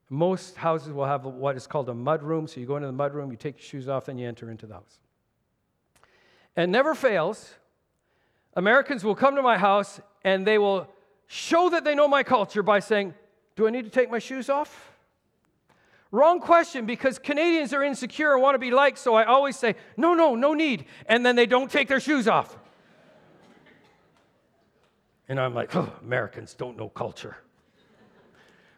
Most 0.09 0.55
houses 0.55 0.93
will 0.93 1.05
have 1.05 1.25
what 1.25 1.55
is 1.55 1.67
called 1.67 1.89
a 1.89 1.93
mud 1.93 2.23
room. 2.23 2.47
So 2.47 2.59
you 2.59 2.65
go 2.65 2.75
into 2.75 2.87
the 2.87 2.93
mud 2.93 3.13
room, 3.13 3.31
you 3.31 3.37
take 3.37 3.57
your 3.57 3.63
shoes 3.63 3.87
off, 3.87 4.07
and 4.07 4.19
you 4.19 4.27
enter 4.27 4.49
into 4.51 4.65
the 4.65 4.73
house. 4.75 4.99
And 6.55 6.71
never 6.71 6.95
fails, 6.95 7.55
Americans 8.55 9.03
will 9.03 9.15
come 9.15 9.35
to 9.35 9.41
my 9.41 9.57
house 9.57 10.01
and 10.23 10.45
they 10.45 10.57
will 10.57 10.87
show 11.27 11.69
that 11.69 11.83
they 11.83 11.95
know 11.95 12.07
my 12.07 12.23
culture 12.23 12.61
by 12.61 12.79
saying, 12.79 13.13
Do 13.55 13.67
I 13.67 13.69
need 13.69 13.85
to 13.85 13.89
take 13.89 14.11
my 14.11 14.19
shoes 14.19 14.49
off? 14.49 14.90
Wrong 16.11 16.41
question 16.41 16.85
because 16.85 17.17
Canadians 17.17 17.73
are 17.73 17.83
insecure 17.83 18.33
and 18.33 18.41
want 18.41 18.55
to 18.55 18.59
be 18.59 18.69
liked, 18.69 18.97
so 18.97 19.15
I 19.15 19.23
always 19.23 19.57
say, 19.57 19.75
No, 19.95 20.13
no, 20.13 20.35
no 20.35 20.53
need. 20.53 20.85
And 21.05 21.25
then 21.25 21.37
they 21.37 21.45
don't 21.45 21.71
take 21.71 21.87
their 21.87 22.01
shoes 22.01 22.27
off. 22.27 22.57
And 25.31 25.39
I'm 25.39 25.53
like, 25.53 25.73
oh, 25.77 25.89
Americans 26.01 26.53
don't 26.53 26.75
know 26.75 26.89
culture. 26.89 27.37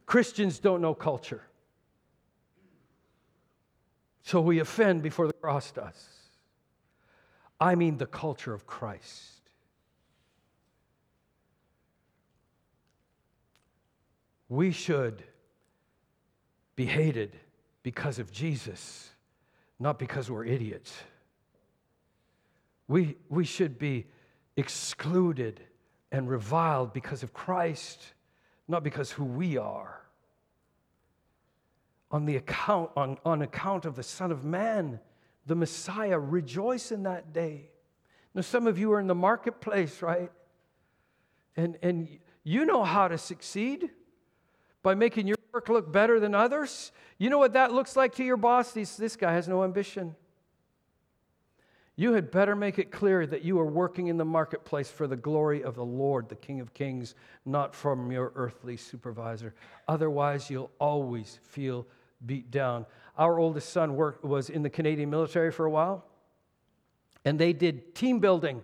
Christians 0.06 0.60
don't 0.60 0.82
know 0.82 0.94
culture. 0.94 1.42
So 4.22 4.40
we 4.40 4.60
offend 4.60 5.02
before 5.02 5.26
the 5.26 5.34
cross 5.34 5.72
does. 5.72 6.10
I 7.60 7.74
mean 7.74 7.98
the 7.98 8.06
culture 8.06 8.54
of 8.54 8.68
Christ. 8.68 9.50
We 14.48 14.72
should 14.72 15.24
be 16.76 16.86
hated 16.86 17.38
because 17.84 18.20
of 18.20 18.32
Jesus, 18.32 19.10
not 19.80 20.00
because 20.00 20.30
we're 20.30 20.46
idiots. 20.46 20.94
We, 22.88 23.18
we 23.30 23.46
should 23.46 23.78
be 23.78 24.08
excluded 24.56 25.62
and 26.12 26.30
reviled 26.30 26.94
because 26.94 27.24
of 27.24 27.34
Christ, 27.34 28.14
not 28.68 28.84
because 28.84 29.12
who 29.12 29.26
we 29.26 29.58
are. 29.58 30.02
On, 32.12 32.26
the 32.26 32.36
account, 32.36 32.92
on, 32.96 33.18
on 33.26 33.42
account 33.42 33.86
of 33.86 33.96
the 33.96 34.04
Son 34.04 34.32
of 34.32 34.44
Man, 34.44 35.00
the 35.46 35.56
Messiah, 35.56 36.20
rejoice 36.20 36.92
in 36.92 37.04
that 37.04 37.34
day. 37.34 37.70
Now, 38.36 38.42
some 38.42 38.68
of 38.68 38.78
you 38.78 38.92
are 38.94 39.00
in 39.00 39.08
the 39.08 39.16
marketplace, 39.16 40.02
right? 40.02 40.32
And, 41.56 41.78
and 41.82 42.08
you 42.44 42.66
know 42.66 42.84
how 42.84 43.08
to 43.08 43.18
succeed 43.18 43.90
by 44.82 44.96
making 44.96 45.28
your 45.28 45.38
work 45.54 45.70
look 45.70 45.92
better 45.92 46.20
than 46.20 46.34
others. 46.34 46.92
You 47.20 47.30
know 47.30 47.38
what 47.38 47.54
that 47.54 47.72
looks 47.72 47.96
like 47.96 48.16
to 48.16 48.24
your 48.24 48.38
boss? 48.38 48.72
This, 48.72 48.98
this 48.98 49.16
guy 49.16 49.34
has 49.34 49.48
no 49.48 49.64
ambition. 49.64 50.16
You 51.96 52.14
had 52.14 52.32
better 52.32 52.56
make 52.56 52.80
it 52.80 52.92
clear 52.92 53.28
that 53.28 53.44
you 53.44 53.60
are 53.60 53.66
working 53.66 54.08
in 54.08 54.18
the 54.18 54.26
marketplace 54.26 54.90
for 54.90 55.06
the 55.06 55.16
glory 55.16 55.64
of 55.64 55.76
the 55.76 55.86
Lord, 55.86 56.28
the 56.28 56.36
King 56.36 56.60
of 56.60 56.74
Kings, 56.74 57.14
not 57.46 57.76
from 57.76 58.12
your 58.12 58.32
earthly 58.36 58.76
supervisor. 58.78 59.54
Otherwise, 59.88 60.50
you'll 60.50 60.72
always 60.80 61.40
feel 61.44 61.86
beat 62.26 62.50
down. 62.50 62.88
Our 63.16 63.38
oldest 63.38 63.70
son 63.70 63.96
worked, 63.96 64.26
was 64.26 64.50
in 64.50 64.64
the 64.64 64.72
Canadian 64.72 65.12
military 65.12 65.52
for 65.52 65.66
a 65.66 65.70
while, 65.70 66.04
and 67.26 67.38
they 67.38 67.54
did 67.54 67.94
team 67.94 68.18
building. 68.18 68.64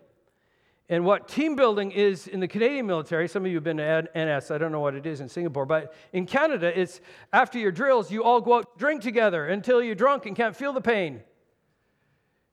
And 0.91 1.06
what 1.06 1.28
team 1.28 1.56
building 1.56 1.91
is 1.91 2.28
in 2.28 2.39
the 2.39 2.47
Canadian 2.47 2.88
military, 2.88 3.28
some 3.28 3.45
of 3.45 3.52
you 3.52 3.58
have 3.58 3.63
been 3.63 3.78
to 3.78 4.10
NS, 4.15 4.49
I 4.49 4.58
don't 4.58 4.71
know 4.71 4.80
what 4.80 4.95
it 4.95 5.06
is 5.06 5.21
in 5.21 5.30
Singapore, 5.30 5.67
but 5.67 5.93
in 6.13 6.25
Canada, 6.25 6.78
it's 6.78 6.99
after 7.32 7.60
your 7.60 7.71
drills, 7.71 8.12
you 8.12 8.23
all 8.23 8.41
go 8.41 8.56
out 8.56 8.78
drink 8.80 9.04
together 9.04 9.45
until 9.47 9.84
you're 9.84 9.93
drunk 9.93 10.25
and 10.25 10.36
can't 10.36 10.56
feel 10.56 10.73
the 10.73 10.82
pain. 10.82 11.21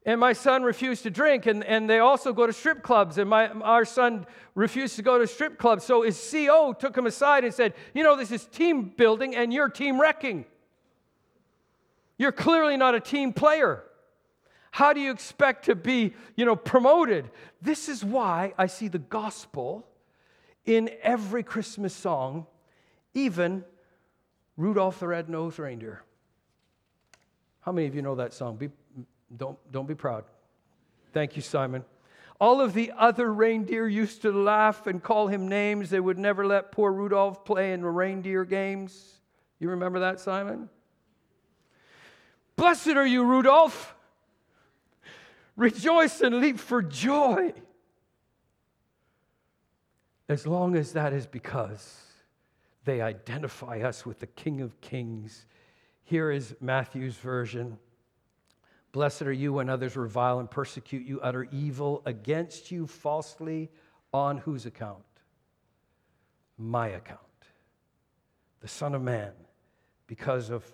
And 0.05 0.21
my 0.21 0.35
son 0.35 0.63
refused 0.63 1.03
to 1.05 1.11
drink, 1.11 1.47
and, 1.47 1.65
and 1.65 1.89
they 1.89 1.99
also 1.99 2.35
go 2.35 2.47
to 2.47 2.53
strip 2.53 2.83
clubs, 2.83 3.17
and 3.17 3.29
my, 3.29 3.49
our 3.49 3.87
son 3.87 4.27
refused 4.55 4.97
to 4.97 5.03
go 5.03 5.19
to 5.19 5.27
strip 5.27 5.59
clubs. 5.59 5.83
So 5.83 6.03
his 6.03 6.31
CO 6.31 6.75
took 6.79 6.97
him 6.97 7.07
aside 7.07 7.43
and 7.43 7.53
said, 7.53 7.73
You 7.95 8.05
know, 8.05 8.17
this 8.17 8.31
is 8.31 8.45
team 8.45 8.93
building, 8.97 9.35
and 9.35 9.53
you're 9.53 9.71
team 9.71 9.99
wrecking. 9.99 10.45
You're 12.19 12.33
clearly 12.33 12.77
not 12.77 12.95
a 12.95 13.01
team 13.01 13.33
player. 13.33 13.83
How 14.77 14.93
do 14.93 15.01
you 15.01 15.11
expect 15.11 15.65
to 15.65 15.75
be, 15.75 16.13
you 16.37 16.45
know, 16.45 16.55
promoted? 16.55 17.31
This 17.63 17.89
is 17.89 18.05
why 18.05 18.53
I 18.59 18.67
see 18.67 18.89
the 18.89 18.99
gospel 18.99 19.89
in 20.67 20.91
every 21.01 21.43
Christmas 21.43 21.95
song, 21.95 22.47
even 23.15 23.65
Rudolph 24.59 25.01
the 25.01 25.09
Red-Nosed 25.09 25.59
Reindeer. 25.59 26.03
How 27.61 27.73
many 27.73 27.87
of 27.87 27.95
you 27.95 28.03
know 28.03 28.17
that 28.17 28.35
song? 28.35 28.57
Be, 28.57 28.69
don't, 29.35 29.57
don't 29.73 29.89
be 29.89 29.95
proud. 29.95 30.25
Thank 31.15 31.37
you, 31.37 31.43
Simon. 31.43 31.83
All 32.39 32.61
of 32.61 32.75
the 32.75 32.93
other 32.99 33.33
reindeer 33.33 33.89
used 33.89 34.21
to 34.23 34.31
laugh 34.31 34.87
and 34.87 35.03
call 35.03 35.29
him 35.29 35.49
names. 35.49 35.89
They 35.89 36.01
would 36.01 36.19
never 36.19 36.47
let 36.47 36.71
poor 36.71 36.93
Rudolph 36.93 37.47
play 37.47 37.73
in 37.73 37.81
the 37.81 37.89
reindeer 37.89 38.45
games. 38.45 39.21
You 39.59 39.71
remember 39.71 40.01
that, 40.01 40.21
Simon? 40.21 40.69
Blessed 42.57 42.89
are 42.89 43.07
you, 43.07 43.25
Rudolph. 43.25 43.95
Rejoice 45.57 46.21
and 46.21 46.41
leap 46.41 46.59
for 46.59 46.83
joy. 46.83 47.53
As 50.29 50.47
long 50.47 50.77
as 50.77 50.93
that 50.93 51.13
is 51.13 51.27
because 51.27 52.03
they 52.85 53.01
identify 53.01 53.81
us 53.81 54.07
with 54.07 54.21
the 54.21 54.27
King 54.27 54.61
of 54.61 54.81
Kings. 54.81 55.47
Here 56.05 56.31
is 56.31 56.55
Matthew's 56.61 57.17
version. 57.17 57.79
Blessed 58.93 59.23
are 59.23 59.33
you 59.33 59.53
when 59.53 59.69
others 59.69 59.97
revile 59.97 60.39
and 60.39 60.51
persecute 60.51 61.07
you, 61.07 61.21
utter 61.21 61.45
evil 61.53 62.03
against 62.07 62.71
you 62.71 62.87
falsely, 62.87 63.71
on 64.13 64.39
whose 64.39 64.67
account? 64.67 65.03
My 66.57 66.89
account. 66.89 67.21
The 68.61 68.69
Son 68.69 68.95
of 68.95 69.03
Man, 69.03 69.33
because 70.07 70.49
of 70.49 70.65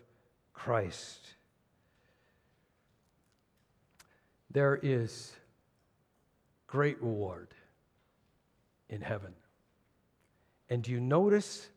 Christ. 0.52 1.34
There 4.52 4.78
is 4.82 5.32
great 6.66 7.00
reward 7.02 7.48
in 8.90 9.00
heaven. 9.00 9.32
And 10.68 10.82
do 10.82 10.90
you 10.90 11.00
notice 11.00 11.68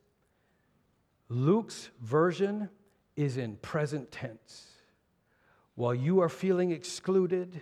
Luke's 1.29 1.89
version 2.01 2.69
is 3.15 3.37
in 3.37 3.55
present 3.57 4.11
tense? 4.11 4.67
While 5.75 5.95
you 5.95 6.19
are 6.19 6.29
feeling 6.29 6.71
excluded, 6.71 7.61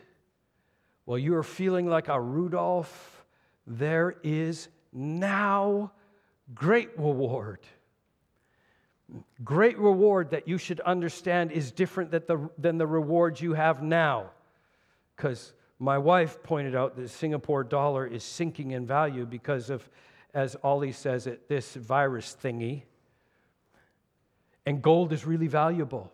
while 1.06 1.20
you 1.20 1.36
are 1.36 1.44
feeling 1.44 1.88
like 1.88 2.08
a 2.08 2.20
Rudolph, 2.20 3.26
there 3.68 4.16
is 4.24 4.68
now 4.92 5.92
great 6.56 6.90
reward. 6.98 7.60
Great 9.44 9.78
reward 9.78 10.32
that 10.32 10.48
you 10.48 10.58
should 10.58 10.80
understand 10.82 11.52
is 11.52 11.72
different 11.72 12.10
than 12.10 12.24
the, 12.28 12.50
than 12.58 12.78
the 12.80 12.88
reward 12.88 13.40
you 13.40 13.54
have 13.54 13.84
now 13.84 14.32
because 15.16 15.54
my 15.80 15.98
wife 15.98 16.42
pointed 16.44 16.76
out 16.76 16.96
that 16.96 17.02
the 17.02 17.10
Singapore 17.10 17.64
dollar 17.64 18.06
is 18.06 18.24
sinking 18.24 18.72
in 18.72 18.86
value 18.86 19.26
because 19.26 19.70
of, 19.70 19.88
as 20.34 20.56
Ollie 20.64 20.92
says 20.92 21.28
it, 21.28 21.48
this 21.50 21.76
virus 21.76 22.36
thingy. 22.42 22.84
And 24.66 24.82
gold 24.82 25.12
is 25.12 25.26
really 25.26 25.48
valuable. 25.48 26.12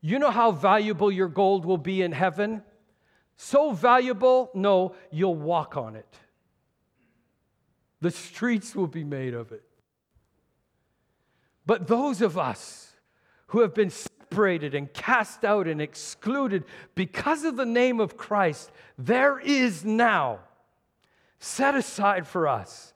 You 0.00 0.18
know 0.18 0.30
how 0.30 0.50
valuable 0.50 1.10
your 1.10 1.28
gold 1.28 1.64
will 1.64 1.78
be 1.78 2.02
in 2.02 2.12
heaven? 2.12 2.62
So 3.36 3.72
valuable, 3.72 4.50
no, 4.54 4.94
you'll 5.10 5.34
walk 5.34 5.76
on 5.76 5.96
it. 5.96 6.18
The 8.00 8.10
streets 8.10 8.74
will 8.74 8.86
be 8.86 9.04
made 9.04 9.34
of 9.34 9.52
it. 9.52 9.62
But 11.64 11.86
those 11.86 12.20
of 12.20 12.36
us 12.36 12.92
who 13.46 13.60
have 13.60 13.72
been 13.72 13.90
separated 14.34 14.74
and 14.74 14.92
cast 14.92 15.44
out 15.44 15.68
and 15.68 15.80
excluded 15.80 16.64
because 16.96 17.44
of 17.44 17.56
the 17.56 17.64
name 17.64 18.00
of 18.00 18.16
Christ, 18.16 18.72
there 18.98 19.38
is 19.38 19.84
now 19.84 20.40
set 21.38 21.76
aside 21.76 22.26
for 22.26 22.48
us 22.48 22.92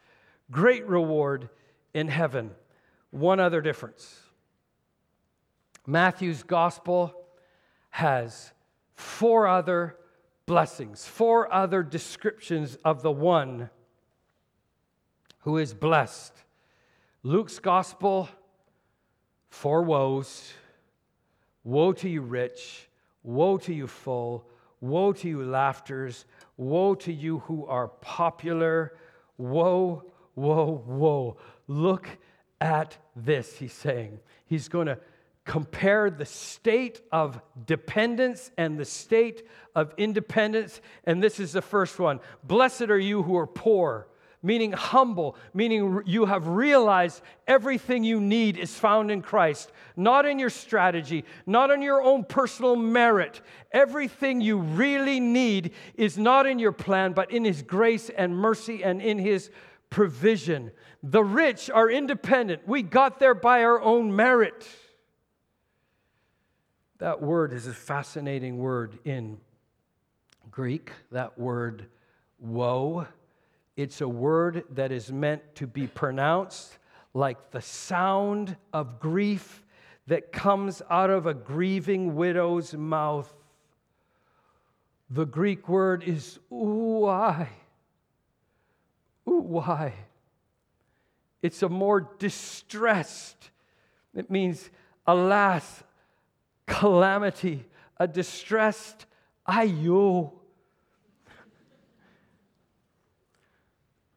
great 0.50 0.84
reward 0.86 1.48
in 1.94 2.08
heaven. 2.08 2.50
One 3.10 3.38
other 3.38 3.60
difference 3.60 4.20
Matthew's 5.86 6.42
gospel 6.42 7.14
has 7.90 8.52
four 8.94 9.46
other 9.46 9.96
blessings, 10.44 11.06
four 11.06 11.52
other 11.54 11.84
descriptions 11.84 12.76
of 12.84 13.02
the 13.02 13.12
one 13.12 13.70
who 15.42 15.56
is 15.56 15.72
blessed. 15.72 16.32
Luke's 17.22 17.60
gospel, 17.60 18.28
four 19.50 19.82
woes. 19.82 20.52
Woe 21.68 21.92
to 21.92 22.08
you, 22.08 22.22
rich. 22.22 22.88
Woe 23.22 23.58
to 23.58 23.74
you, 23.74 23.86
full. 23.86 24.48
Woe 24.80 25.12
to 25.12 25.28
you, 25.28 25.42
laughters. 25.42 26.24
Woe 26.56 26.94
to 26.94 27.12
you 27.12 27.40
who 27.40 27.66
are 27.66 27.88
popular. 27.88 28.94
Woe, 29.36 30.02
woe, 30.34 30.82
woe. 30.86 31.36
Look 31.66 32.08
at 32.58 32.96
this, 33.14 33.58
he's 33.58 33.74
saying. 33.74 34.18
He's 34.46 34.70
going 34.70 34.86
to 34.86 34.98
compare 35.44 36.08
the 36.08 36.24
state 36.24 37.02
of 37.12 37.38
dependence 37.66 38.50
and 38.56 38.78
the 38.78 38.86
state 38.86 39.46
of 39.74 39.92
independence. 39.98 40.80
And 41.04 41.22
this 41.22 41.38
is 41.38 41.52
the 41.52 41.60
first 41.60 41.98
one 41.98 42.20
Blessed 42.44 42.88
are 42.88 42.98
you 42.98 43.22
who 43.22 43.36
are 43.36 43.46
poor, 43.46 44.08
meaning 44.42 44.72
humble, 44.72 45.36
meaning 45.52 46.02
you 46.06 46.26
have 46.26 46.46
realized 46.46 47.22
everything 47.46 48.04
you 48.04 48.20
need 48.20 48.56
is 48.56 48.74
found 48.74 49.10
in 49.10 49.22
Christ, 49.22 49.72
not 49.96 50.26
in 50.26 50.38
your 50.38 50.50
strategy, 50.50 51.24
not 51.46 51.70
in 51.70 51.82
your 51.82 52.02
own 52.02 52.24
personal 52.24 52.76
merit. 52.76 53.40
Everything 53.72 54.40
you 54.40 54.58
really 54.58 55.20
need 55.20 55.72
is 55.94 56.16
not 56.16 56.46
in 56.46 56.58
your 56.58 56.72
plan, 56.72 57.12
but 57.12 57.30
in 57.30 57.44
His 57.44 57.62
grace 57.62 58.10
and 58.10 58.36
mercy 58.36 58.84
and 58.84 59.02
in 59.02 59.18
His 59.18 59.50
provision. 59.90 60.70
The 61.02 61.22
rich 61.22 61.70
are 61.70 61.90
independent. 61.90 62.66
We 62.66 62.82
got 62.82 63.18
there 63.18 63.34
by 63.34 63.64
our 63.64 63.80
own 63.80 64.14
merit. 64.14 64.68
That 66.98 67.22
word 67.22 67.52
is 67.52 67.66
a 67.66 67.72
fascinating 67.72 68.58
word 68.58 68.98
in 69.04 69.38
Greek, 70.50 70.90
that 71.12 71.38
word 71.38 71.86
woe. 72.40 73.06
It's 73.78 74.00
a 74.00 74.08
word 74.08 74.64
that 74.70 74.90
is 74.90 75.12
meant 75.12 75.54
to 75.54 75.68
be 75.68 75.86
pronounced 75.86 76.76
like 77.14 77.52
the 77.52 77.60
sound 77.60 78.56
of 78.72 78.98
grief 78.98 79.64
that 80.08 80.32
comes 80.32 80.82
out 80.90 81.10
of 81.10 81.26
a 81.26 81.32
grieving 81.32 82.16
widow's 82.16 82.74
mouth. 82.74 83.32
The 85.10 85.24
Greek 85.24 85.68
word 85.68 86.02
is 86.02 86.40
ouai. 86.50 87.46
Ouai. 89.28 89.92
It's 91.40 91.62
a 91.62 91.68
more 91.68 92.00
distressed. 92.18 93.50
It 94.12 94.28
means, 94.28 94.70
alas, 95.06 95.84
calamity, 96.66 97.64
a 97.96 98.08
distressed 98.08 99.06
ayo. 99.48 100.32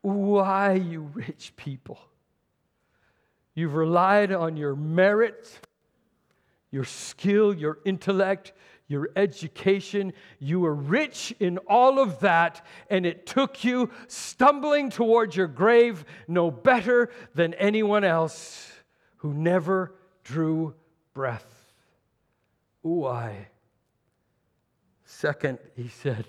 Why, 0.02 0.74
you 0.74 1.12
rich 1.14 1.54
people? 1.56 2.00
You've 3.54 3.76
relied 3.76 4.32
on 4.32 4.58
your 4.58 4.76
merit, 4.76 5.60
your 6.72 6.86
skill, 6.86 7.54
your 7.54 7.80
intellect, 7.86 8.54
your 8.88 9.10
education. 9.16 10.14
You 10.40 10.62
were 10.62 10.74
rich 10.74 11.34
in 11.40 11.58
all 11.60 12.00
of 12.00 12.20
that, 12.22 12.66
and 12.90 13.06
it 13.06 13.26
took 13.26 13.64
you 13.64 13.92
stumbling 14.08 14.90
towards 14.90 15.36
your 15.36 15.48
grave 15.48 16.06
no 16.28 16.50
better 16.50 17.10
than 17.36 17.54
anyone 17.56 18.04
else 18.04 18.72
who 19.18 19.34
never 19.34 19.96
drew 20.24 20.74
breath. 21.14 21.74
Ouai. 22.84 23.36
Second, 25.06 25.60
he 25.76 25.88
said, 25.88 26.26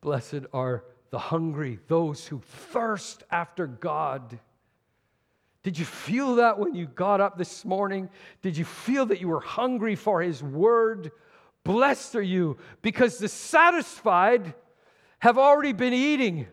Blessed 0.00 0.46
are 0.52 0.84
the 1.12 1.18
hungry, 1.18 1.78
those 1.88 2.26
who 2.26 2.40
thirst 2.40 3.22
after 3.30 3.66
God. 3.66 4.40
Did 5.62 5.78
you 5.78 5.84
feel 5.84 6.36
that 6.36 6.58
when 6.58 6.74
you 6.74 6.86
got 6.86 7.20
up 7.20 7.36
this 7.36 7.66
morning? 7.66 8.08
Did 8.40 8.56
you 8.56 8.64
feel 8.64 9.04
that 9.06 9.20
you 9.20 9.28
were 9.28 9.40
hungry 9.40 9.94
for 9.94 10.22
His 10.22 10.42
word? 10.42 11.12
Blessed 11.64 12.16
are 12.16 12.22
you 12.22 12.56
because 12.80 13.18
the 13.18 13.28
satisfied 13.28 14.54
have 15.18 15.36
already 15.36 15.74
been 15.74 15.92
eating. 15.92 16.46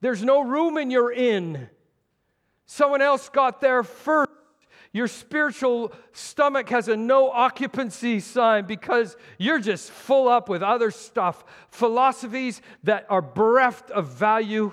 There's 0.00 0.24
no 0.24 0.40
room 0.40 0.78
in 0.78 0.90
your 0.90 1.12
inn. 1.12 1.68
Someone 2.64 3.02
else 3.02 3.28
got 3.28 3.60
there 3.60 3.84
first. 3.84 4.30
Your 4.92 5.06
spiritual 5.06 5.92
stomach 6.12 6.70
has 6.70 6.88
a 6.88 6.96
no 6.96 7.30
occupancy 7.30 8.20
sign 8.20 8.64
because 8.64 9.16
you're 9.38 9.60
just 9.60 9.90
full 9.90 10.28
up 10.28 10.48
with 10.48 10.62
other 10.62 10.90
stuff, 10.90 11.44
philosophies 11.70 12.62
that 12.84 13.06
are 13.10 13.22
bereft 13.22 13.90
of 13.90 14.08
value. 14.08 14.72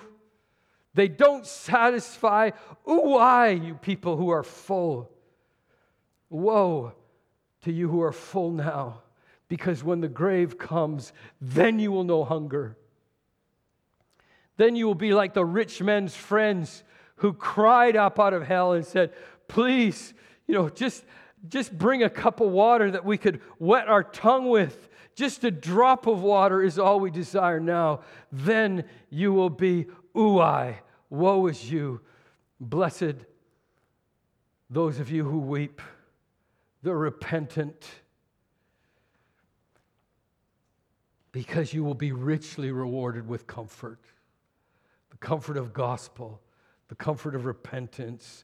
They 0.94 1.10
don't 1.10 1.46
satisfy. 1.46 2.52
Ooh, 2.90 3.02
Why, 3.02 3.50
you 3.50 3.76
people 3.76 4.16
who 4.16 4.30
are 4.30 4.44
full? 4.44 5.12
Woe 6.30 6.94
to 7.64 7.72
you 7.72 7.90
who 7.90 8.02
are 8.02 8.14
full 8.14 8.52
now, 8.52 9.02
because 9.50 9.84
when 9.84 10.00
the 10.00 10.08
grave 10.08 10.58
comes, 10.58 11.12
then 11.42 11.80
you 11.80 11.92
will 11.92 12.04
know 12.04 12.24
hunger. 12.24 12.78
Then 14.58 14.76
you 14.76 14.86
will 14.88 14.96
be 14.96 15.14
like 15.14 15.34
the 15.34 15.44
rich 15.44 15.82
men's 15.82 16.16
friends 16.16 16.84
who 17.18 17.34
cried 17.34 17.96
up 17.96 18.20
out 18.20 18.34
of 18.34 18.44
hell 18.44 18.74
and 18.74 18.86
said, 18.86 19.14
please, 19.48 20.14
you 20.48 20.54
know, 20.54 20.70
just, 20.70 21.04
just 21.48 21.78
bring 21.78 22.04
a 22.04 22.10
cup 22.10 22.42
of 22.42 22.50
water 22.50 22.92
that 22.92 23.06
we 23.06 23.18
could 23.18 23.42
wet 23.60 23.88
our 23.88 24.04
tongue 24.04 24.50
with. 24.50 24.90
Just 25.16 25.44
a 25.44 25.52
drop 25.52 26.08
of 26.08 26.22
water 26.22 26.62
is 26.62 26.78
all 26.78 27.00
we 27.00 27.10
desire 27.10 27.60
now. 27.60 28.02
Then 28.32 28.84
you 29.10 29.34
will 29.34 29.50
be 29.50 29.86
ouai. 30.14 30.76
Woe 31.10 31.48
is 31.48 31.72
you. 31.72 32.02
Blessed 32.60 33.16
those 34.70 35.00
of 35.00 35.10
you 35.10 35.24
who 35.24 35.40
weep, 35.40 35.82
the 36.82 36.94
repentant, 36.94 37.86
because 41.32 41.74
you 41.74 41.84
will 41.84 41.94
be 41.94 42.12
richly 42.12 42.72
rewarded 42.72 43.28
with 43.28 43.46
comfort 43.46 44.00
the 45.16 45.28
comfort 45.28 45.56
of 45.56 45.72
gospel, 45.72 46.42
the 46.90 46.96
comfort 46.96 47.36
of 47.36 47.46
repentance 47.46 48.44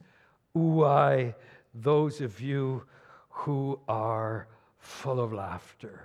ouai, 0.56 1.34
those 1.74 2.22
of 2.22 2.42
you 2.42 2.84
who 3.30 3.80
are 3.88 4.48
full 4.78 5.20
of 5.20 5.32
laughter, 5.32 6.04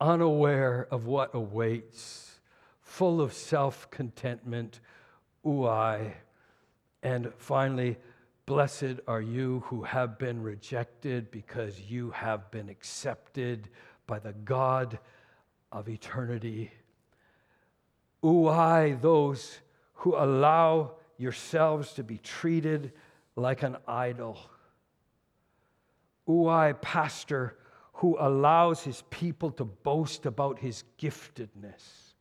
unaware 0.00 0.86
of 0.90 1.06
what 1.06 1.34
awaits, 1.34 2.40
full 2.80 3.20
of 3.20 3.32
self 3.32 3.90
contentment, 3.90 4.80
ouai. 5.44 6.12
And 7.02 7.32
finally, 7.38 7.96
blessed 8.46 9.00
are 9.06 9.22
you 9.22 9.62
who 9.66 9.82
have 9.82 10.18
been 10.18 10.42
rejected 10.42 11.30
because 11.30 11.80
you 11.88 12.10
have 12.10 12.50
been 12.50 12.68
accepted 12.68 13.68
by 14.06 14.18
the 14.18 14.32
God 14.32 14.98
of 15.72 15.88
eternity. 15.88 16.72
Ouai, 18.22 19.00
those 19.00 19.60
who 19.94 20.16
allow 20.16 20.92
yourselves 21.16 21.92
to 21.92 22.02
be 22.02 22.18
treated 22.18 22.92
like 23.36 23.62
an 23.62 23.76
idol. 23.86 24.38
Ouai, 26.28 26.80
pastor 26.80 27.56
who 27.94 28.16
allows 28.18 28.82
his 28.82 29.02
people 29.10 29.50
to 29.50 29.64
boast 29.64 30.24
about 30.24 30.58
his 30.58 30.84
giftedness. 30.98 32.14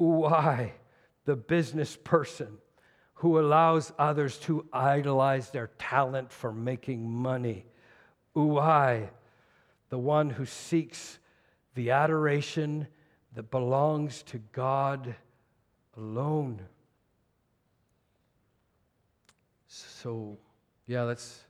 Ouai, 0.00 0.70
the 1.24 1.36
business 1.36 1.96
person 2.02 2.58
who 3.14 3.38
allows 3.38 3.92
others 3.98 4.38
to 4.38 4.66
idolize 4.72 5.50
their 5.50 5.70
talent 5.78 6.32
for 6.32 6.52
making 6.52 7.08
money. 7.08 7.66
Ouai, 8.34 9.08
the 9.90 9.98
one 9.98 10.30
who 10.30 10.46
seeks 10.46 11.18
the 11.74 11.90
adoration 11.90 12.86
that 13.34 13.50
belongs 13.50 14.22
to 14.22 14.38
God 14.52 15.14
alone. 15.96 16.62
So, 19.74 20.36
yeah, 20.86 21.06
that's 21.06 21.40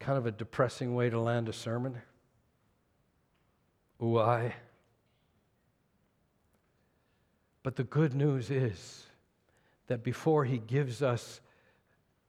kind 0.00 0.18
of 0.18 0.26
a 0.26 0.32
depressing 0.32 0.96
way 0.96 1.10
to 1.10 1.20
land 1.20 1.48
a 1.48 1.52
sermon. 1.52 2.02
Why? 3.98 4.56
But 7.62 7.76
the 7.76 7.84
good 7.84 8.14
news 8.14 8.50
is 8.50 9.06
that 9.86 10.02
before 10.02 10.44
he 10.44 10.58
gives 10.58 11.02
us 11.02 11.40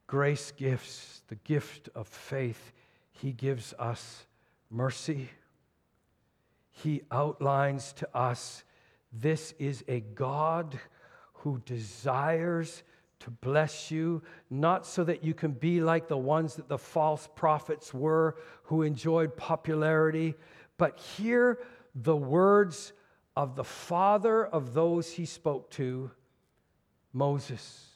grace 0.05 0.51
gifts, 0.51 1.23
the 1.29 1.35
gift 1.35 1.89
of 1.95 2.07
faith, 2.07 2.71
he 3.11 3.31
gives 3.31 3.73
us 3.79 4.27
mercy. 4.69 5.31
He 6.69 7.01
outlines 7.09 7.91
to 7.93 8.15
us 8.15 8.63
this 9.11 9.55
is 9.57 9.83
a 9.87 10.01
God 10.01 10.79
who 11.33 11.59
desires 11.65 12.83
to 13.25 13.31
bless 13.31 13.89
you, 13.89 14.21
not 14.51 14.85
so 14.85 15.03
that 15.03 15.23
you 15.23 15.33
can 15.33 15.51
be 15.51 15.81
like 15.81 16.07
the 16.07 16.15
ones 16.15 16.53
that 16.55 16.69
the 16.69 16.77
false 16.77 17.27
prophets 17.35 17.91
were 17.91 18.37
who 18.65 18.83
enjoyed 18.83 19.35
popularity, 19.35 20.35
but 20.77 20.99
hear 20.99 21.57
the 21.95 22.15
words 22.15 22.93
of 23.35 23.55
the 23.55 23.63
father 23.63 24.45
of 24.45 24.75
those 24.75 25.11
he 25.11 25.25
spoke 25.25 25.71
to, 25.71 26.11
Moses. 27.13 27.87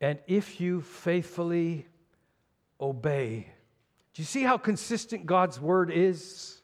And 0.00 0.20
if 0.28 0.60
you 0.60 0.82
faithfully 0.82 1.88
obey, 2.80 3.48
do 4.14 4.22
you 4.22 4.26
see 4.26 4.44
how 4.44 4.56
consistent 4.56 5.26
God's 5.26 5.60
word 5.60 5.90
is? 5.90 6.62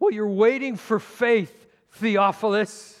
Well, 0.00 0.10
you're 0.10 0.26
waiting 0.26 0.74
for 0.74 0.98
faith, 0.98 1.68
Theophilus. 1.92 2.98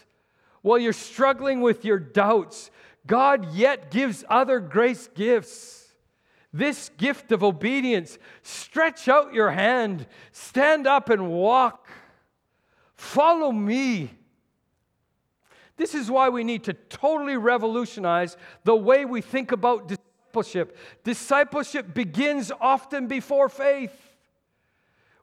While 0.60 0.78
you're 0.78 0.92
struggling 0.92 1.60
with 1.60 1.84
your 1.84 1.98
doubts, 1.98 2.70
God 3.06 3.52
yet 3.54 3.90
gives 3.90 4.24
other 4.28 4.60
grace 4.60 5.08
gifts. 5.14 5.92
This 6.52 6.90
gift 6.98 7.32
of 7.32 7.42
obedience, 7.42 8.18
stretch 8.42 9.08
out 9.08 9.32
your 9.32 9.50
hand, 9.50 10.06
stand 10.32 10.86
up 10.86 11.08
and 11.08 11.30
walk. 11.30 11.88
Follow 12.94 13.50
me. 13.50 14.10
This 15.76 15.94
is 15.94 16.10
why 16.10 16.28
we 16.28 16.44
need 16.44 16.64
to 16.64 16.74
totally 16.74 17.36
revolutionize 17.36 18.36
the 18.64 18.76
way 18.76 19.04
we 19.04 19.22
think 19.22 19.50
about 19.50 19.88
discipleship. 19.88 20.76
Discipleship 21.02 21.94
begins 21.94 22.52
often 22.60 23.06
before 23.06 23.48
faith. 23.48 24.11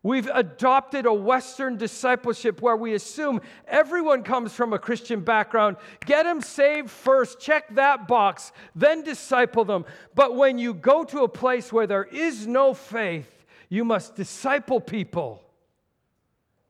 We've 0.01 0.29
adopted 0.33 1.05
a 1.05 1.13
Western 1.13 1.75
discipleship 1.75 2.61
where 2.61 2.77
we 2.77 2.93
assume 2.93 3.41
everyone 3.67 4.23
comes 4.23 4.53
from 4.53 4.71
a 4.71 4.79
Christian 4.79 5.19
background. 5.19 5.75
Get 6.05 6.23
them 6.23 6.39
saved 6.39 6.89
first, 6.89 7.39
check 7.39 7.75
that 7.75 8.07
box, 8.07 8.53
then 8.75 9.03
disciple 9.03 9.65
them. 9.65 9.83
But 10.15 10.35
when 10.35 10.57
you 10.57 10.73
go 10.73 11.03
to 11.03 11.23
a 11.23 11.27
place 11.27 11.73
where 11.73 11.85
there 11.85 12.05
is 12.05 12.47
no 12.47 12.73
faith, 12.73 13.45
you 13.67 13.83
must 13.83 14.15
disciple 14.15 14.79
people 14.79 15.43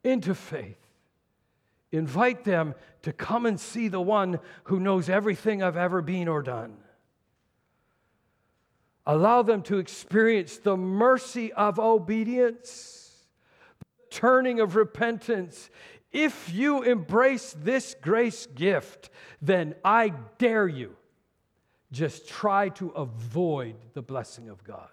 into 0.04 0.34
faith. 0.34 0.78
Invite 1.92 2.44
them 2.44 2.74
to 3.04 3.14
come 3.14 3.46
and 3.46 3.60
see 3.60 3.90
the 3.90 4.02
one 4.02 4.40
who 4.64 4.80
knows 4.80 5.08
everything 5.08 5.62
I've 5.62 5.78
ever 5.78 6.02
been 6.02 6.28
or 6.28 6.42
done. 6.42 6.78
Allow 9.06 9.44
them 9.44 9.62
to 9.64 9.78
experience 9.78 10.58
the 10.58 10.78
mercy 10.78 11.54
of 11.54 11.80
obedience 11.80 12.99
turning 14.10 14.60
of 14.60 14.76
repentance. 14.76 15.70
If 16.12 16.54
you 16.54 16.84
embrace 16.84 17.56
this 17.62 17.96
grace 18.02 18.48
gift, 18.48 19.10
then 19.42 19.76
I 19.84 20.14
dare 20.38 20.68
you 20.68 20.96
just 21.92 22.28
try 22.28 22.70
to 22.70 22.90
avoid 22.90 23.76
the 23.94 24.02
blessing 24.02 24.50
of 24.50 24.64
God. 24.64 24.90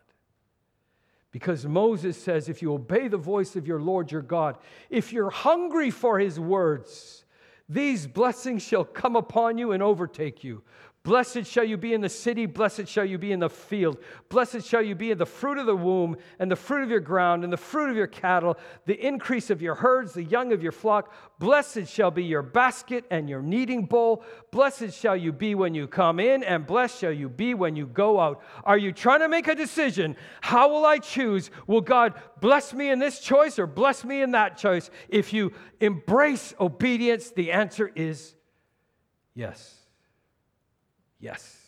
Because 1.30 1.66
Moses 1.66 2.16
says, 2.16 2.48
if 2.48 2.62
you 2.62 2.72
obey 2.72 3.08
the 3.08 3.18
voice 3.18 3.56
of 3.56 3.66
your 3.66 3.80
Lord 3.80 4.10
your 4.10 4.22
God, 4.22 4.56
if 4.88 5.12
you're 5.12 5.28
hungry 5.28 5.90
for 5.90 6.18
his 6.18 6.40
words, 6.40 7.24
these 7.68 8.06
blessings 8.06 8.62
shall 8.62 8.84
come 8.84 9.16
upon 9.16 9.58
you 9.58 9.72
and 9.72 9.82
overtake 9.82 10.42
you. 10.42 10.62
Blessed 11.06 11.44
shall 11.44 11.62
you 11.62 11.76
be 11.76 11.94
in 11.94 12.00
the 12.00 12.08
city, 12.08 12.46
blessed 12.46 12.88
shall 12.88 13.04
you 13.04 13.16
be 13.16 13.30
in 13.30 13.38
the 13.38 13.48
field. 13.48 13.98
Blessed 14.28 14.66
shall 14.66 14.82
you 14.82 14.96
be 14.96 15.12
in 15.12 15.18
the 15.18 15.24
fruit 15.24 15.56
of 15.56 15.64
the 15.64 15.76
womb, 15.76 16.16
and 16.40 16.50
the 16.50 16.56
fruit 16.56 16.82
of 16.82 16.90
your 16.90 16.98
ground, 16.98 17.44
and 17.44 17.52
the 17.52 17.56
fruit 17.56 17.90
of 17.90 17.96
your 17.96 18.08
cattle, 18.08 18.58
the 18.86 19.06
increase 19.06 19.48
of 19.48 19.62
your 19.62 19.76
herds, 19.76 20.14
the 20.14 20.24
young 20.24 20.52
of 20.52 20.64
your 20.64 20.72
flock. 20.72 21.14
Blessed 21.38 21.86
shall 21.86 22.10
be 22.10 22.24
your 22.24 22.42
basket 22.42 23.04
and 23.08 23.30
your 23.30 23.40
kneading 23.40 23.84
bowl. 23.84 24.24
Blessed 24.50 24.92
shall 24.92 25.16
you 25.16 25.30
be 25.30 25.54
when 25.54 25.76
you 25.76 25.86
come 25.86 26.18
in, 26.18 26.42
and 26.42 26.66
blessed 26.66 26.98
shall 26.98 27.12
you 27.12 27.28
be 27.28 27.54
when 27.54 27.76
you 27.76 27.86
go 27.86 28.18
out. 28.18 28.42
Are 28.64 28.76
you 28.76 28.90
trying 28.90 29.20
to 29.20 29.28
make 29.28 29.46
a 29.46 29.54
decision? 29.54 30.16
How 30.40 30.68
will 30.68 30.84
I 30.84 30.98
choose? 30.98 31.52
Will 31.68 31.82
God 31.82 32.14
bless 32.40 32.74
me 32.74 32.90
in 32.90 32.98
this 32.98 33.20
choice 33.20 33.60
or 33.60 33.68
bless 33.68 34.04
me 34.04 34.22
in 34.22 34.32
that 34.32 34.56
choice? 34.56 34.90
If 35.08 35.32
you 35.32 35.52
embrace 35.78 36.52
obedience, 36.58 37.30
the 37.30 37.52
answer 37.52 37.92
is 37.94 38.34
yes. 39.36 39.75
Yes. 41.20 41.58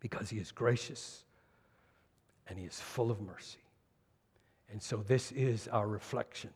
Because 0.00 0.30
he 0.30 0.38
is 0.38 0.52
gracious 0.52 1.22
and 2.48 2.58
he 2.58 2.64
is 2.64 2.80
full 2.80 3.10
of 3.10 3.20
mercy. 3.20 3.58
And 4.70 4.82
so 4.82 4.98
this 4.98 5.32
is 5.32 5.68
our 5.68 5.86
reflection. 5.86 6.50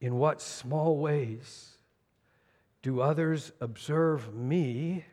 In 0.00 0.16
what 0.16 0.40
small 0.40 0.96
ways 0.96 1.72
do 2.82 3.00
others 3.00 3.52
observe 3.60 4.34
me 4.34 5.04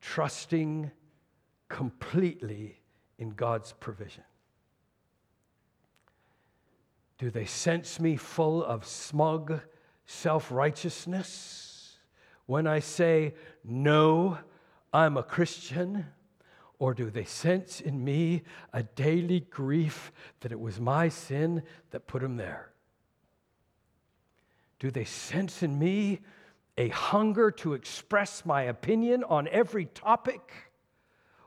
trusting 0.00 0.90
completely 1.68 2.78
in 3.18 3.30
God's 3.30 3.72
provision? 3.72 4.22
Do 7.18 7.30
they 7.30 7.46
sense 7.46 7.98
me 7.98 8.16
full 8.16 8.62
of 8.62 8.84
smug 8.86 9.60
self 10.06 10.52
righteousness? 10.52 11.63
When 12.46 12.66
I 12.66 12.80
say, 12.80 13.34
No, 13.64 14.38
I'm 14.92 15.16
a 15.16 15.22
Christian? 15.22 16.06
Or 16.78 16.92
do 16.92 17.08
they 17.08 17.24
sense 17.24 17.80
in 17.80 18.04
me 18.04 18.42
a 18.72 18.82
daily 18.82 19.40
grief 19.40 20.12
that 20.40 20.52
it 20.52 20.58
was 20.60 20.80
my 20.80 21.08
sin 21.08 21.62
that 21.90 22.06
put 22.06 22.20
them 22.20 22.36
there? 22.36 22.72
Do 24.78 24.90
they 24.90 25.04
sense 25.04 25.62
in 25.62 25.78
me 25.78 26.20
a 26.76 26.88
hunger 26.88 27.50
to 27.52 27.74
express 27.74 28.44
my 28.44 28.62
opinion 28.62 29.24
on 29.24 29.48
every 29.48 29.86
topic? 29.86 30.52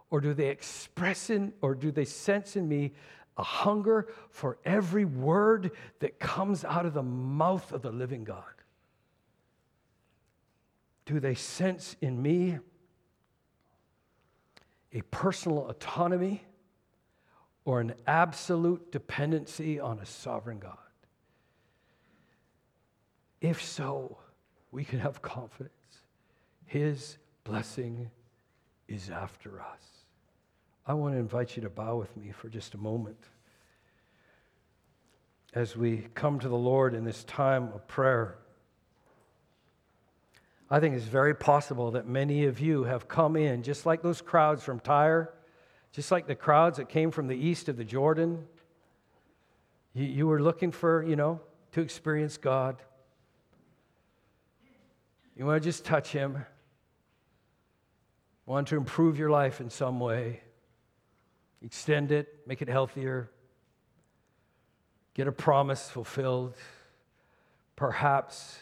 Or 0.09 0.21
do 0.21 0.33
they 0.33 0.47
express 0.47 1.29
in, 1.29 1.53
or 1.61 1.75
do 1.75 1.91
they 1.91 2.05
sense 2.05 2.55
in 2.55 2.67
me 2.67 2.93
a 3.37 3.43
hunger 3.43 4.07
for 4.29 4.57
every 4.65 5.05
word 5.05 5.71
that 5.99 6.19
comes 6.19 6.63
out 6.63 6.85
of 6.85 6.93
the 6.93 7.03
mouth 7.03 7.71
of 7.73 7.81
the 7.81 7.91
living 7.91 8.23
God? 8.23 8.43
Do 11.07 11.21
they 11.21 11.35
sense 11.35 11.95
in 12.01 12.21
me 12.21 12.59
a 14.91 15.01
personal 15.03 15.69
autonomy 15.69 16.43
or 17.63 17.79
an 17.79 17.93
absolute 18.05 18.91
dependency 18.91 19.79
on 19.79 19.99
a 19.99 20.05
sovereign 20.05 20.59
God? 20.59 20.77
If 23.39 23.63
so, 23.63 24.17
we 24.71 24.83
can 24.83 24.99
have 24.99 25.21
confidence. 25.21 25.71
His 26.65 27.17
blessing 27.45 28.11
is 28.89 29.09
after 29.09 29.61
us. 29.61 29.81
I 30.85 30.93
want 30.93 31.15
to 31.15 31.19
invite 31.19 31.55
you 31.55 31.61
to 31.61 31.69
bow 31.69 31.95
with 31.95 32.17
me 32.17 32.31
for 32.31 32.49
just 32.49 32.73
a 32.73 32.77
moment 32.77 33.23
as 35.53 35.77
we 35.77 36.07
come 36.15 36.37
to 36.39 36.49
the 36.49 36.57
Lord 36.57 36.93
in 36.93 37.05
this 37.05 37.23
time 37.23 37.71
of 37.73 37.87
prayer. 37.87 38.39
I 40.69 40.81
think 40.81 40.95
it's 40.95 41.05
very 41.05 41.33
possible 41.33 41.91
that 41.91 42.07
many 42.07 42.45
of 42.45 42.59
you 42.59 42.83
have 42.83 43.07
come 43.07 43.37
in, 43.37 43.63
just 43.63 43.85
like 43.85 44.01
those 44.01 44.21
crowds 44.21 44.63
from 44.63 44.81
Tyre, 44.81 45.33
just 45.93 46.11
like 46.11 46.27
the 46.27 46.35
crowds 46.35 46.77
that 46.77 46.89
came 46.89 47.09
from 47.09 47.27
the 47.27 47.35
east 47.35 47.69
of 47.69 47.77
the 47.77 47.85
Jordan. 47.85 48.45
You, 49.93 50.03
you 50.05 50.27
were 50.27 50.41
looking 50.41 50.71
for, 50.71 51.03
you 51.03 51.15
know, 51.15 51.39
to 51.71 51.81
experience 51.81 52.35
God. 52.35 52.75
You 55.37 55.45
want 55.45 55.61
to 55.61 55.65
just 55.65 55.85
touch 55.85 56.09
Him, 56.09 56.45
want 58.45 58.67
to 58.69 58.75
improve 58.75 59.17
your 59.17 59.29
life 59.29 59.61
in 59.61 59.69
some 59.69 60.01
way, 60.01 60.41
extend 61.61 62.11
it, 62.11 62.41
make 62.45 62.61
it 62.61 62.67
healthier, 62.67 63.29
get 65.13 65.27
a 65.27 65.31
promise 65.31 65.89
fulfilled, 65.89 66.55
perhaps 67.77 68.59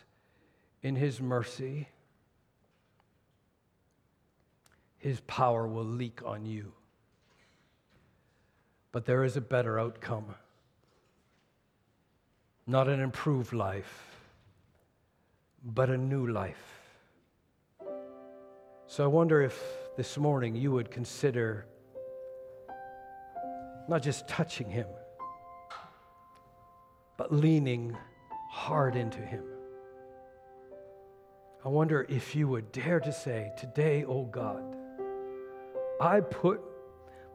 in 0.84 0.96
His 0.96 1.20
mercy 1.20 1.88
his 5.06 5.20
power 5.28 5.68
will 5.68 5.86
leak 5.86 6.22
on 6.26 6.48
you. 6.48 6.74
But 8.92 9.06
there 9.06 9.24
is 9.24 9.38
a 9.38 9.42
better 9.42 9.80
outcome. 9.80 10.34
Not 12.66 12.88
an 12.88 13.00
improved 13.00 13.54
life, 13.54 14.18
but 15.64 15.92
a 15.92 15.98
new 15.98 16.26
life. 16.26 16.82
So 18.88 19.04
I 19.04 19.08
wonder 19.08 19.44
if 19.44 19.64
this 19.96 20.18
morning 20.18 20.56
you 20.56 20.72
would 20.72 20.90
consider 20.90 21.68
not 23.88 24.02
just 24.02 24.28
touching 24.28 24.72
him, 24.72 24.88
but 27.16 27.32
leaning 27.32 27.96
hard 28.50 28.96
into 28.96 29.20
him. 29.20 29.44
I 31.64 31.70
wonder 31.70 32.08
if 32.10 32.36
you 32.36 32.48
would 32.48 32.72
dare 32.72 33.00
to 33.02 33.14
say, 33.14 33.52
Today, 33.56 34.04
O 34.04 34.10
oh 34.10 34.24
God, 34.24 34.75
I 36.00 36.20
put 36.20 36.62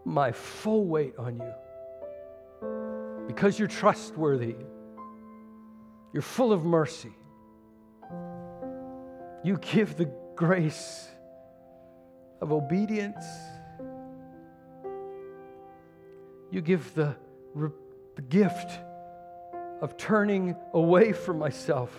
my 0.05 0.33
full 0.33 0.85
weight 0.85 1.15
on 1.19 1.39
you 1.39 3.27
because 3.27 3.59
you're 3.59 3.69
trustworthy. 3.69 4.57
You're 6.13 6.23
full 6.23 6.53
of 6.53 6.65
mercy. 6.65 7.13
You 9.45 9.57
give 9.59 9.97
the 9.97 10.11
grace, 10.35 11.09
of 12.41 12.53
obedience. 12.53 13.25
You 16.51 16.61
give 16.61 16.95
the, 16.95 17.15
the 17.55 18.23
gift 18.23 18.71
of 19.81 19.97
turning 19.97 20.57
away 20.75 21.13
from 21.13 21.39
myself, 21.39 21.97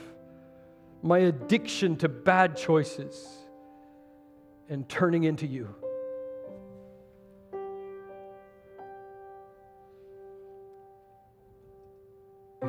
my 1.01 1.19
addiction 1.19 1.95
to 1.97 2.09
bad 2.09 2.57
choices, 2.57 3.27
and 4.69 4.87
turning 4.89 5.23
into 5.23 5.47
you. 5.47 5.73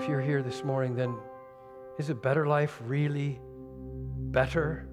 If 0.02 0.08
you're 0.08 0.20
here 0.20 0.42
this 0.42 0.64
morning, 0.64 0.96
then 0.96 1.14
is 1.96 2.10
a 2.10 2.14
better 2.16 2.44
life 2.44 2.76
really 2.84 3.38
better 4.32 4.88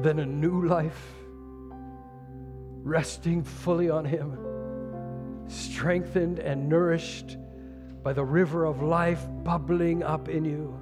than 0.00 0.20
a 0.20 0.24
new 0.24 0.64
life? 0.64 1.12
Resting 2.84 3.42
fully 3.42 3.90
on 3.90 4.04
Him, 4.04 4.38
strengthened 5.48 6.38
and 6.38 6.68
nourished 6.68 7.36
by 8.04 8.12
the 8.12 8.24
river 8.24 8.64
of 8.64 8.80
life 8.80 9.26
bubbling 9.42 10.04
up 10.04 10.28
in 10.28 10.44
you, 10.44 10.78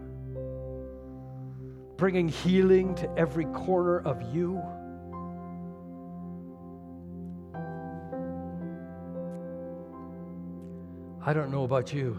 bringing 1.96 2.28
healing 2.28 2.94
to 2.96 3.10
every 3.16 3.46
corner 3.46 4.00
of 4.00 4.20
you. 4.34 4.62
I 11.24 11.32
don't 11.32 11.50
know 11.50 11.64
about 11.64 11.90
you, 11.90 12.18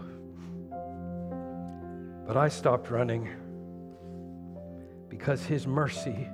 but 2.26 2.36
I 2.36 2.48
stopped 2.48 2.90
running 2.90 3.28
because 5.08 5.44
His 5.44 5.66
mercy 5.66 6.28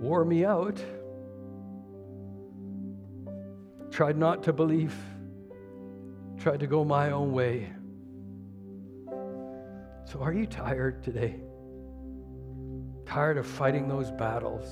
wore 0.00 0.24
me 0.24 0.44
out. 0.44 0.82
Tried 3.90 4.18
not 4.18 4.42
to 4.44 4.52
believe, 4.52 4.94
tried 6.38 6.60
to 6.60 6.66
go 6.66 6.84
my 6.84 7.12
own 7.12 7.32
way. 7.32 7.68
So, 10.06 10.20
are 10.20 10.32
you 10.32 10.46
tired 10.46 11.02
today? 11.02 11.36
Tired 13.06 13.38
of 13.38 13.46
fighting 13.46 13.88
those 13.88 14.10
battles? 14.10 14.70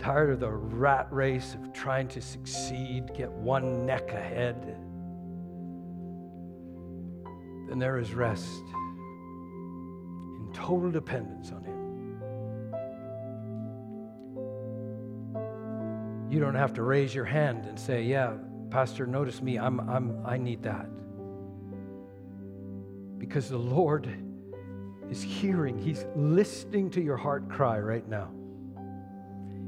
Tired 0.00 0.30
of 0.30 0.40
the 0.40 0.50
rat 0.50 1.06
race 1.10 1.54
of 1.54 1.72
trying 1.72 2.08
to 2.08 2.20
succeed, 2.20 3.12
get 3.14 3.30
one 3.30 3.86
neck 3.86 4.10
ahead? 4.10 4.81
Then 7.72 7.78
there 7.78 7.98
is 7.98 8.12
rest 8.12 8.64
in 10.36 10.50
total 10.52 10.90
dependence 10.90 11.50
on 11.52 11.64
Him. 11.64 11.78
You 16.30 16.38
don't 16.38 16.54
have 16.54 16.74
to 16.74 16.82
raise 16.82 17.14
your 17.14 17.24
hand 17.24 17.64
and 17.64 17.80
say, 17.80 18.02
Yeah, 18.02 18.34
Pastor, 18.68 19.06
notice 19.06 19.40
me. 19.40 19.58
I'm, 19.58 19.80
I'm, 19.88 20.20
I 20.22 20.36
need 20.36 20.62
that. 20.64 20.86
Because 23.16 23.48
the 23.48 23.56
Lord 23.56 24.06
is 25.08 25.22
hearing, 25.22 25.78
He's 25.78 26.04
listening 26.14 26.90
to 26.90 27.00
your 27.00 27.16
heart 27.16 27.48
cry 27.48 27.78
right 27.80 28.06
now. 28.06 28.28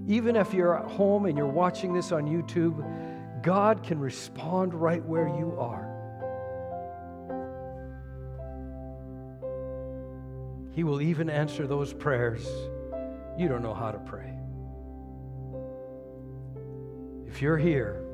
Even 0.08 0.36
if 0.36 0.52
you're 0.52 0.78
at 0.78 0.90
home 0.90 1.24
and 1.24 1.38
you're 1.38 1.46
watching 1.46 1.94
this 1.94 2.12
on 2.12 2.26
YouTube, 2.26 3.42
God 3.42 3.82
can 3.82 3.98
respond 3.98 4.74
right 4.74 5.02
where 5.02 5.28
you 5.28 5.56
are. 5.58 5.93
He 10.74 10.84
will 10.84 11.00
even 11.00 11.30
answer 11.30 11.66
those 11.66 11.92
prayers 11.92 12.46
you 13.36 13.48
don't 13.48 13.62
know 13.62 13.74
how 13.74 13.90
to 13.90 13.98
pray. 13.98 14.32
If 17.26 17.42
you're 17.42 17.58
here, 17.58 18.04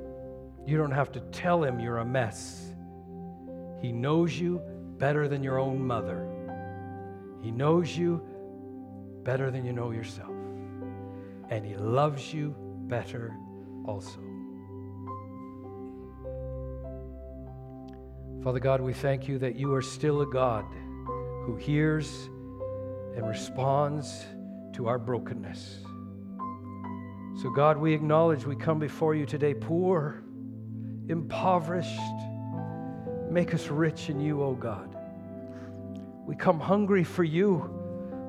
you 0.66 0.78
don't 0.78 0.90
have 0.92 1.12
to 1.12 1.20
tell 1.32 1.62
him 1.62 1.78
you're 1.78 1.98
a 1.98 2.04
mess. 2.04 2.72
He 3.80 3.92
knows 3.92 4.38
you 4.38 4.62
better 4.98 5.28
than 5.28 5.42
your 5.42 5.58
own 5.58 5.86
mother. 5.86 6.26
He 7.42 7.50
knows 7.50 7.96
you 7.96 8.22
better 9.22 9.50
than 9.50 9.64
you 9.64 9.72
know 9.72 9.90
yourself. 9.90 10.32
And 11.50 11.66
he 11.66 11.76
loves 11.76 12.32
you 12.32 12.54
better 12.86 13.34
also. 13.84 14.20
Father 18.42 18.58
God, 18.58 18.80
we 18.80 18.94
thank 18.94 19.28
you 19.28 19.38
that 19.38 19.56
you 19.56 19.74
are 19.74 19.82
still 19.82 20.22
a 20.22 20.26
God 20.26 20.64
who 21.44 21.56
hears 21.56 22.30
and 23.16 23.26
responds 23.26 24.26
to 24.72 24.86
our 24.88 24.98
brokenness. 24.98 25.80
So, 27.42 27.50
God, 27.50 27.78
we 27.78 27.94
acknowledge 27.94 28.44
we 28.44 28.56
come 28.56 28.78
before 28.78 29.14
you 29.14 29.24
today 29.24 29.54
poor, 29.54 30.22
impoverished. 31.08 31.98
Make 33.30 33.54
us 33.54 33.68
rich 33.68 34.10
in 34.10 34.20
you, 34.20 34.42
O 34.42 34.46
oh 34.46 34.54
God. 34.54 34.94
We 36.26 36.36
come 36.36 36.60
hungry 36.60 37.04
for 37.04 37.24
you, 37.24 37.68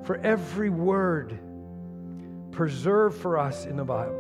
for 0.05 0.17
every 0.17 0.69
word 0.69 1.39
preserved 2.51 3.19
for 3.19 3.37
us 3.37 3.65
in 3.65 3.75
the 3.75 3.83
Bible. 3.83 4.17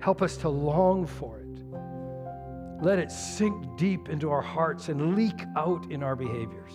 Help 0.00 0.22
us 0.22 0.36
to 0.38 0.48
long 0.48 1.06
for 1.06 1.38
it. 1.38 2.82
Let 2.82 2.98
it 2.98 3.12
sink 3.12 3.78
deep 3.78 4.08
into 4.08 4.30
our 4.30 4.40
hearts 4.40 4.88
and 4.88 5.14
leak 5.14 5.44
out 5.56 5.90
in 5.90 6.02
our 6.02 6.16
behaviors. 6.16 6.72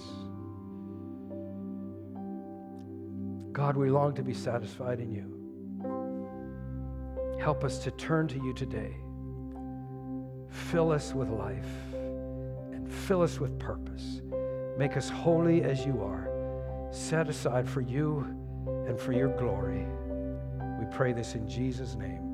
God, 3.56 3.78
we 3.78 3.90
long 3.90 4.14
to 4.16 4.22
be 4.22 4.34
satisfied 4.34 5.00
in 5.00 5.14
you. 5.14 5.32
Help 7.40 7.64
us 7.64 7.80
to 7.86 7.92
turn 7.92 8.28
to 8.28 8.36
you 8.36 8.54
today. 8.54 8.94
Fill 10.50 10.92
us 10.92 11.14
with 11.14 11.30
life 11.30 11.66
and 12.74 12.92
fill 12.92 13.22
us 13.22 13.40
with 13.40 13.58
purpose. 13.58 14.22
Make 14.78 14.98
us 14.98 15.08
holy 15.08 15.64
as 15.64 15.86
you 15.86 16.02
are, 16.04 16.90
set 16.92 17.30
aside 17.30 17.66
for 17.66 17.80
you 17.80 18.28
and 18.88 19.00
for 19.00 19.14
your 19.14 19.30
glory. 19.38 19.88
We 20.78 20.86
pray 20.94 21.14
this 21.14 21.36
in 21.36 21.48
Jesus' 21.48 21.96
name. 21.96 22.25